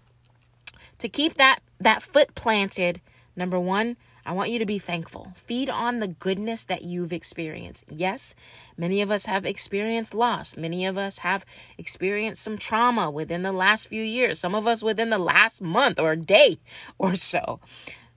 to 1.02 1.10
keep 1.10 1.34
that 1.36 1.60
that 1.80 2.04
foot 2.04 2.36
planted, 2.36 3.02
number 3.36 3.60
1, 3.60 3.98
I 4.24 4.34
want 4.34 4.52
you 4.52 4.60
to 4.60 4.68
be 4.68 4.78
thankful. 4.78 5.34
Feed 5.36 5.68
on 5.68 6.00
the 6.00 6.08
goodness 6.08 6.64
that 6.66 6.84
you've 6.84 7.12
experienced. 7.12 7.86
Yes, 7.90 8.36
many 8.78 9.02
of 9.02 9.10
us 9.10 9.26
have 9.26 9.44
experienced 9.44 10.14
loss. 10.14 10.56
Many 10.56 10.86
of 10.86 11.00
us 11.00 11.20
have 11.20 11.44
experienced 11.76 12.44
some 12.44 12.58
trauma 12.58 13.10
within 13.10 13.42
the 13.42 13.52
last 13.52 13.88
few 13.88 14.04
years. 14.04 14.38
Some 14.40 14.54
of 14.54 14.68
us 14.68 14.84
within 14.84 15.10
the 15.10 15.18
last 15.18 15.60
month 15.62 16.00
or 16.00 16.16
day 16.16 16.60
or 17.00 17.16
so. 17.16 17.60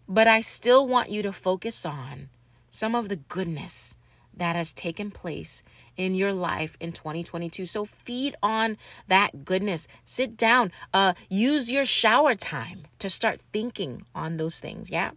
But 0.07 0.29
I 0.29 0.41
still 0.41 0.87
want 0.87 1.09
you 1.09 1.23
to 1.23 1.33
focus 1.33 1.87
on 1.87 2.29
some 2.69 2.95
of 2.95 3.09
the 3.09 3.17
goodness 3.17 3.97
that 4.37 4.57
has 4.57 4.75
taken 4.75 5.11
place 5.11 5.65
in 5.97 6.15
your 6.15 6.33
life 6.33 6.77
in 6.81 6.93
2022. 6.93 7.67
So 7.67 7.85
feed 7.85 8.35
on 8.43 8.77
that 9.09 9.45
goodness. 9.45 9.87
Sit 10.05 10.37
down. 10.37 10.73
Uh, 10.93 11.15
use 11.29 11.73
your 11.73 11.85
shower 11.85 12.35
time 12.35 12.85
to 12.99 13.09
start 13.09 13.41
thinking 13.53 14.05
on 14.15 14.37
those 14.37 14.59
things. 14.59 14.91
Yeah. 14.91 15.13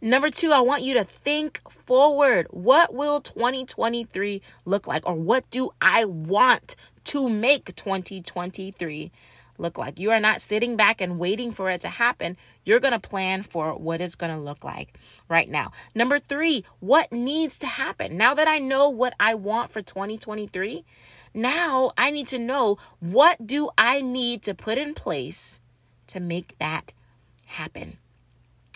Number 0.00 0.30
two, 0.30 0.52
I 0.52 0.60
want 0.60 0.82
you 0.82 0.94
to 0.94 1.04
think 1.04 1.60
forward. 1.70 2.46
What 2.50 2.94
will 2.94 3.20
2023 3.20 4.40
look 4.64 4.86
like? 4.86 5.06
Or 5.06 5.14
what 5.14 5.48
do 5.50 5.70
I 5.80 6.04
want 6.04 6.76
to 7.04 7.28
make 7.28 7.74
2023 7.74 9.10
look 9.58 9.78
like. 9.78 9.98
You 9.98 10.10
are 10.10 10.20
not 10.20 10.40
sitting 10.40 10.76
back 10.76 11.00
and 11.00 11.18
waiting 11.18 11.52
for 11.52 11.70
it 11.70 11.80
to 11.82 11.88
happen. 11.88 12.36
You're 12.64 12.80
going 12.80 12.98
to 12.98 13.08
plan 13.08 13.42
for 13.42 13.74
what 13.74 14.00
it's 14.00 14.14
going 14.14 14.32
to 14.32 14.40
look 14.40 14.64
like 14.64 14.98
right 15.28 15.48
now. 15.48 15.72
Number 15.94 16.18
three, 16.18 16.64
what 16.80 17.12
needs 17.12 17.58
to 17.58 17.66
happen? 17.66 18.16
Now 18.16 18.34
that 18.34 18.48
I 18.48 18.58
know 18.58 18.88
what 18.88 19.14
I 19.18 19.34
want 19.34 19.70
for 19.70 19.82
2023, 19.82 20.84
now 21.34 21.92
I 21.96 22.10
need 22.10 22.26
to 22.28 22.38
know 22.38 22.78
what 23.00 23.46
do 23.46 23.70
I 23.76 24.00
need 24.00 24.42
to 24.42 24.54
put 24.54 24.78
in 24.78 24.94
place 24.94 25.60
to 26.08 26.20
make 26.20 26.58
that 26.58 26.92
happen. 27.46 27.98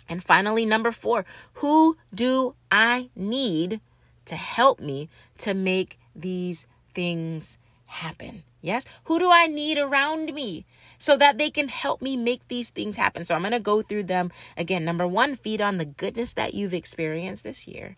And 0.09 0.23
finally, 0.23 0.66
number 0.66 0.90
four, 0.90 1.25
who 1.55 1.97
do 2.14 2.55
I 2.71 3.11
need 3.16 3.81
to 4.27 4.37
help 4.37 4.81
me 4.81 5.09
to 5.38 5.55
make 5.55 5.99
these 6.14 6.66
things 6.92 7.59
happen? 7.93 8.43
Yes. 8.61 8.87
Who 9.05 9.19
do 9.19 9.31
I 9.31 9.47
need 9.47 9.79
around 9.79 10.33
me 10.33 10.65
so 10.99 11.17
that 11.17 11.39
they 11.39 11.51
can 11.51 11.69
help 11.69 12.01
me 12.01 12.17
make 12.17 12.49
these 12.49 12.71
things 12.71 12.97
happen? 12.97 13.25
So 13.25 13.35
I'm 13.35 13.43
going 13.43 13.53
to 13.53 13.61
go 13.61 13.83
through 13.83 14.05
them 14.05 14.31
again. 14.57 14.85
Number 14.85 15.07
one, 15.07 15.37
feed 15.37 15.61
on 15.61 15.79
the 15.79 15.85
goodness 15.85 16.33
that 16.35 16.55
you've 16.55 16.75
experienced 16.75 17.45
this 17.45 17.67
year. 17.67 17.97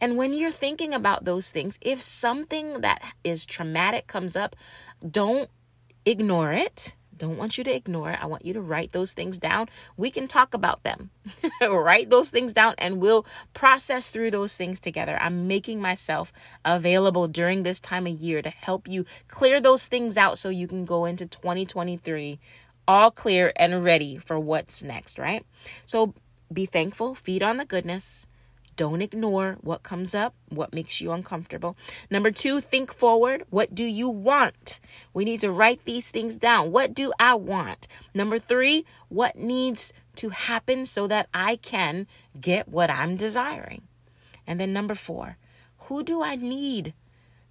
And 0.00 0.16
when 0.16 0.32
you're 0.32 0.50
thinking 0.50 0.94
about 0.94 1.24
those 1.24 1.50
things, 1.52 1.78
if 1.82 2.00
something 2.00 2.80
that 2.80 3.02
is 3.22 3.44
traumatic 3.44 4.06
comes 4.06 4.34
up, 4.36 4.56
don't 5.08 5.50
ignore 6.06 6.52
it. 6.52 6.94
Don't 7.20 7.36
want 7.36 7.58
you 7.58 7.64
to 7.64 7.74
ignore. 7.74 8.16
I 8.18 8.24
want 8.24 8.46
you 8.46 8.54
to 8.54 8.62
write 8.62 8.92
those 8.92 9.12
things 9.12 9.38
down. 9.38 9.68
We 9.98 10.10
can 10.10 10.26
talk 10.26 10.54
about 10.54 10.84
them. 10.84 11.10
write 11.62 12.08
those 12.08 12.30
things 12.30 12.54
down 12.54 12.74
and 12.78 12.98
we'll 12.98 13.26
process 13.52 14.10
through 14.10 14.30
those 14.30 14.56
things 14.56 14.80
together. 14.80 15.18
I'm 15.20 15.46
making 15.46 15.82
myself 15.82 16.32
available 16.64 17.28
during 17.28 17.62
this 17.62 17.78
time 17.78 18.06
of 18.06 18.18
year 18.18 18.40
to 18.40 18.48
help 18.48 18.88
you 18.88 19.04
clear 19.28 19.60
those 19.60 19.86
things 19.86 20.16
out 20.16 20.38
so 20.38 20.48
you 20.48 20.66
can 20.66 20.86
go 20.86 21.04
into 21.04 21.26
2023 21.26 22.40
all 22.88 23.10
clear 23.10 23.52
and 23.54 23.84
ready 23.84 24.16
for 24.16 24.40
what's 24.40 24.82
next, 24.82 25.18
right? 25.18 25.44
So 25.84 26.14
be 26.50 26.64
thankful, 26.64 27.14
feed 27.14 27.42
on 27.42 27.58
the 27.58 27.66
goodness. 27.66 28.28
Don't 28.80 29.02
ignore 29.02 29.58
what 29.60 29.82
comes 29.82 30.14
up, 30.14 30.34
what 30.48 30.72
makes 30.72 31.02
you 31.02 31.12
uncomfortable. 31.12 31.76
Number 32.08 32.30
two, 32.30 32.62
think 32.62 32.94
forward. 32.94 33.44
What 33.50 33.74
do 33.74 33.84
you 33.84 34.08
want? 34.08 34.80
We 35.12 35.26
need 35.26 35.40
to 35.40 35.50
write 35.50 35.84
these 35.84 36.10
things 36.10 36.38
down. 36.38 36.72
What 36.72 36.94
do 36.94 37.12
I 37.20 37.34
want? 37.34 37.88
Number 38.14 38.38
three, 38.38 38.86
what 39.10 39.36
needs 39.36 39.92
to 40.16 40.30
happen 40.30 40.86
so 40.86 41.06
that 41.08 41.28
I 41.34 41.56
can 41.56 42.06
get 42.40 42.68
what 42.68 42.88
I'm 42.88 43.16
desiring? 43.16 43.82
And 44.46 44.58
then 44.58 44.72
number 44.72 44.94
four, 44.94 45.36
who 45.80 46.02
do 46.02 46.22
I 46.22 46.36
need 46.36 46.94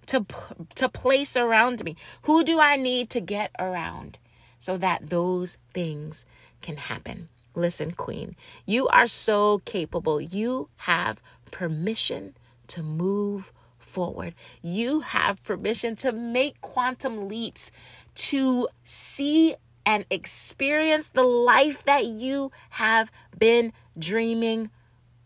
to, 0.06 0.26
to 0.74 0.88
place 0.88 1.36
around 1.36 1.84
me? 1.84 1.94
Who 2.22 2.42
do 2.42 2.58
I 2.58 2.74
need 2.74 3.08
to 3.10 3.20
get 3.20 3.52
around 3.56 4.18
so 4.58 4.76
that 4.78 5.10
those 5.10 5.58
things 5.72 6.26
can 6.60 6.76
happen? 6.76 7.28
Listen, 7.54 7.92
Queen, 7.92 8.36
you 8.64 8.86
are 8.88 9.06
so 9.06 9.60
capable. 9.64 10.20
You 10.20 10.68
have 10.76 11.20
permission 11.50 12.36
to 12.68 12.82
move 12.82 13.52
forward. 13.78 14.34
You 14.62 15.00
have 15.00 15.42
permission 15.42 15.96
to 15.96 16.12
make 16.12 16.60
quantum 16.60 17.28
leaps, 17.28 17.72
to 18.14 18.68
see 18.84 19.54
and 19.84 20.06
experience 20.10 21.08
the 21.08 21.22
life 21.22 21.82
that 21.84 22.06
you 22.06 22.52
have 22.70 23.10
been 23.36 23.72
dreaming 23.98 24.70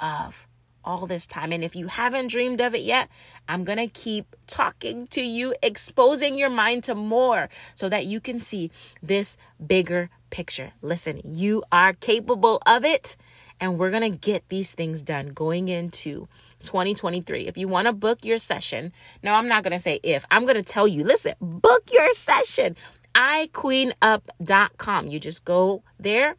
of 0.00 0.46
all 0.84 1.06
this 1.06 1.26
time. 1.26 1.52
And 1.52 1.64
if 1.64 1.74
you 1.74 1.86
haven't 1.88 2.30
dreamed 2.30 2.60
of 2.60 2.74
it 2.74 2.82
yet, 2.82 3.08
I'm 3.48 3.64
going 3.64 3.78
to 3.78 3.86
keep 3.86 4.36
talking 4.46 5.06
to 5.08 5.22
you, 5.22 5.54
exposing 5.62 6.36
your 6.36 6.50
mind 6.50 6.84
to 6.84 6.94
more 6.94 7.48
so 7.74 7.88
that 7.88 8.06
you 8.06 8.20
can 8.20 8.38
see 8.38 8.70
this 9.02 9.36
bigger 9.64 10.10
picture. 10.30 10.72
Listen, 10.82 11.20
you 11.24 11.62
are 11.70 11.92
capable 11.92 12.60
of 12.66 12.84
it, 12.84 13.16
and 13.60 13.78
we're 13.78 13.90
going 13.90 14.10
to 14.12 14.18
get 14.18 14.48
these 14.48 14.74
things 14.74 15.02
done 15.02 15.28
going 15.28 15.68
into 15.68 16.28
2023. 16.60 17.46
If 17.46 17.56
you 17.56 17.68
want 17.68 17.86
to 17.86 17.92
book 17.92 18.24
your 18.24 18.38
session, 18.38 18.92
no, 19.22 19.34
I'm 19.34 19.48
not 19.48 19.62
going 19.62 19.72
to 19.72 19.78
say 19.78 20.00
if, 20.02 20.24
I'm 20.30 20.42
going 20.42 20.56
to 20.56 20.62
tell 20.62 20.88
you, 20.88 21.04
listen, 21.04 21.34
book 21.40 21.84
your 21.92 22.12
session. 22.12 22.76
iQueenUp.com. 23.14 25.06
You 25.08 25.20
just 25.20 25.44
go 25.44 25.82
there 26.00 26.34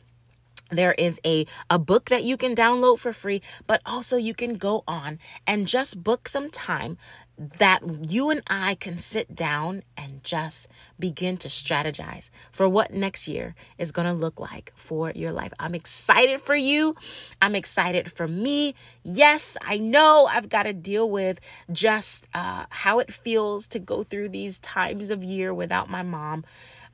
there 0.72 0.94
is 0.94 1.20
a, 1.26 1.46
a 1.70 1.78
book 1.78 2.10
that 2.10 2.24
you 2.24 2.38
can 2.38 2.56
download 2.56 3.00
for 3.00 3.14
free, 3.14 3.42
but 3.68 3.82
also 3.86 4.18
you 4.18 4.34
can 4.34 4.56
go 4.56 4.84
on 4.88 5.20
and 5.46 5.68
just 5.68 6.04
book 6.04 6.28
some 6.28 6.50
time 6.50 6.98
that 7.38 7.82
you 8.10 8.30
and 8.30 8.42
I 8.48 8.76
can 8.76 8.98
sit 8.98 9.36
down 9.36 9.84
and 9.98 10.24
just 10.24 10.72
begin 10.98 11.38
to 11.38 11.50
strategize 11.50 12.30
for 12.52 12.68
what 12.70 12.92
next 12.94 13.28
year 13.28 13.56
is 13.78 13.92
going 13.92 14.08
to 14.08 14.14
look 14.14 14.40
like 14.40 14.72
for 14.76 15.12
your 15.12 15.34
life. 15.34 15.52
I'm 15.60 15.76
excited 15.76 16.40
for 16.40 16.56
you. 16.56 16.96
I'm 17.42 17.56
excited 17.56 18.12
for 18.12 18.28
me. 18.28 18.74
Yes, 19.04 19.58
I 19.62 19.78
know 19.78 20.28
I've 20.32 20.48
got 20.48 20.64
to 20.64 20.74
deal 20.74 21.10
with 21.10 21.42
just 21.72 22.30
uh, 22.34 22.66
how 22.70 23.00
it 23.00 23.12
feels 23.12 23.68
to 23.68 23.80
go 23.80 24.04
through 24.04 24.30
these 24.30 24.58
times 24.60 25.10
of 25.10 25.24
year 25.24 25.54
without 25.54 25.90
my 25.90 26.04
mom. 26.04 26.46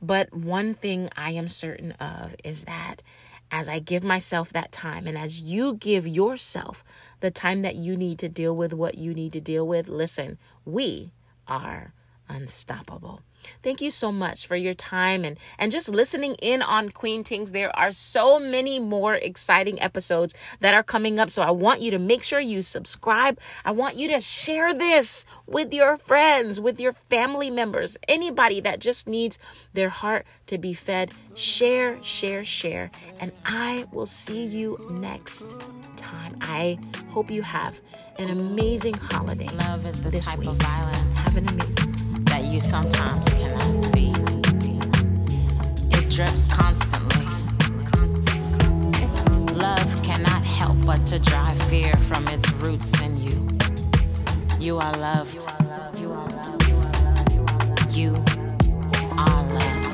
But 0.01 0.33
one 0.33 0.73
thing 0.73 1.09
I 1.15 1.31
am 1.31 1.47
certain 1.47 1.91
of 1.93 2.35
is 2.43 2.63
that 2.63 3.03
as 3.51 3.67
I 3.67 3.79
give 3.79 4.03
myself 4.03 4.53
that 4.53 4.71
time 4.71 5.07
and 5.07 5.17
as 5.17 5.41
you 5.43 5.75
give 5.75 6.07
yourself 6.07 6.83
the 7.19 7.29
time 7.29 7.61
that 7.61 7.75
you 7.75 7.95
need 7.97 8.17
to 8.19 8.29
deal 8.29 8.55
with 8.55 8.73
what 8.73 8.97
you 8.97 9.13
need 9.13 9.33
to 9.33 9.41
deal 9.41 9.67
with, 9.67 9.89
listen, 9.89 10.37
we 10.65 11.11
are 11.47 11.93
unstoppable. 12.29 13.21
Thank 13.63 13.81
you 13.81 13.91
so 13.91 14.11
much 14.11 14.45
for 14.47 14.55
your 14.55 14.73
time 14.73 15.23
and, 15.23 15.37
and 15.57 15.71
just 15.71 15.89
listening 15.89 16.35
in 16.41 16.61
on 16.61 16.89
Queen 16.89 17.23
Tings. 17.23 17.51
There 17.51 17.75
are 17.75 17.91
so 17.91 18.39
many 18.39 18.79
more 18.79 19.15
exciting 19.15 19.81
episodes 19.81 20.33
that 20.59 20.73
are 20.73 20.83
coming 20.83 21.19
up. 21.19 21.29
So 21.29 21.41
I 21.43 21.51
want 21.51 21.81
you 21.81 21.91
to 21.91 21.99
make 21.99 22.23
sure 22.23 22.39
you 22.39 22.61
subscribe. 22.61 23.39
I 23.65 23.71
want 23.71 23.95
you 23.95 24.07
to 24.09 24.21
share 24.21 24.73
this 24.73 25.25
with 25.47 25.73
your 25.73 25.97
friends, 25.97 26.59
with 26.59 26.79
your 26.79 26.91
family 26.91 27.49
members, 27.49 27.97
anybody 28.07 28.59
that 28.61 28.79
just 28.79 29.07
needs 29.07 29.39
their 29.73 29.89
heart 29.89 30.25
to 30.47 30.57
be 30.57 30.73
fed. 30.73 31.11
Share, 31.35 32.01
share, 32.03 32.43
share. 32.43 32.91
And 33.19 33.31
I 33.45 33.85
will 33.91 34.05
see 34.05 34.45
you 34.45 34.77
next 34.91 35.55
time. 35.95 36.35
I 36.41 36.77
hope 37.09 37.31
you 37.31 37.41
have 37.41 37.79
an 38.17 38.29
amazing 38.29 38.95
holiday. 38.95 39.47
Love 39.49 39.85
is 39.85 40.01
the 40.01 40.09
this 40.09 40.25
type 40.29 40.39
week. 40.39 40.49
of 40.49 40.55
violence 40.57 41.23
Have 41.25 41.37
an 41.37 41.49
amazing 41.49 42.10
you 42.51 42.59
sometimes 42.59 43.29
cannot 43.29 43.73
see. 43.85 44.11
It 45.89 46.09
drips 46.09 46.45
constantly. 46.45 47.25
Love 49.53 50.03
cannot 50.03 50.43
help 50.43 50.85
but 50.85 51.07
to 51.07 51.19
drive 51.19 51.61
fear 51.69 51.95
from 51.95 52.27
its 52.27 52.51
roots 52.53 52.99
in 53.01 53.15
you. 53.15 53.47
You 54.59 54.79
are 54.79 54.97
loved. 54.97 55.47
You 55.97 56.11
are 59.17 59.43
loved. 59.53 59.87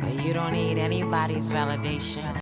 But 0.00 0.24
you 0.24 0.32
don't 0.32 0.52
need 0.52 0.78
anybody's 0.78 1.52
validation. 1.52 2.41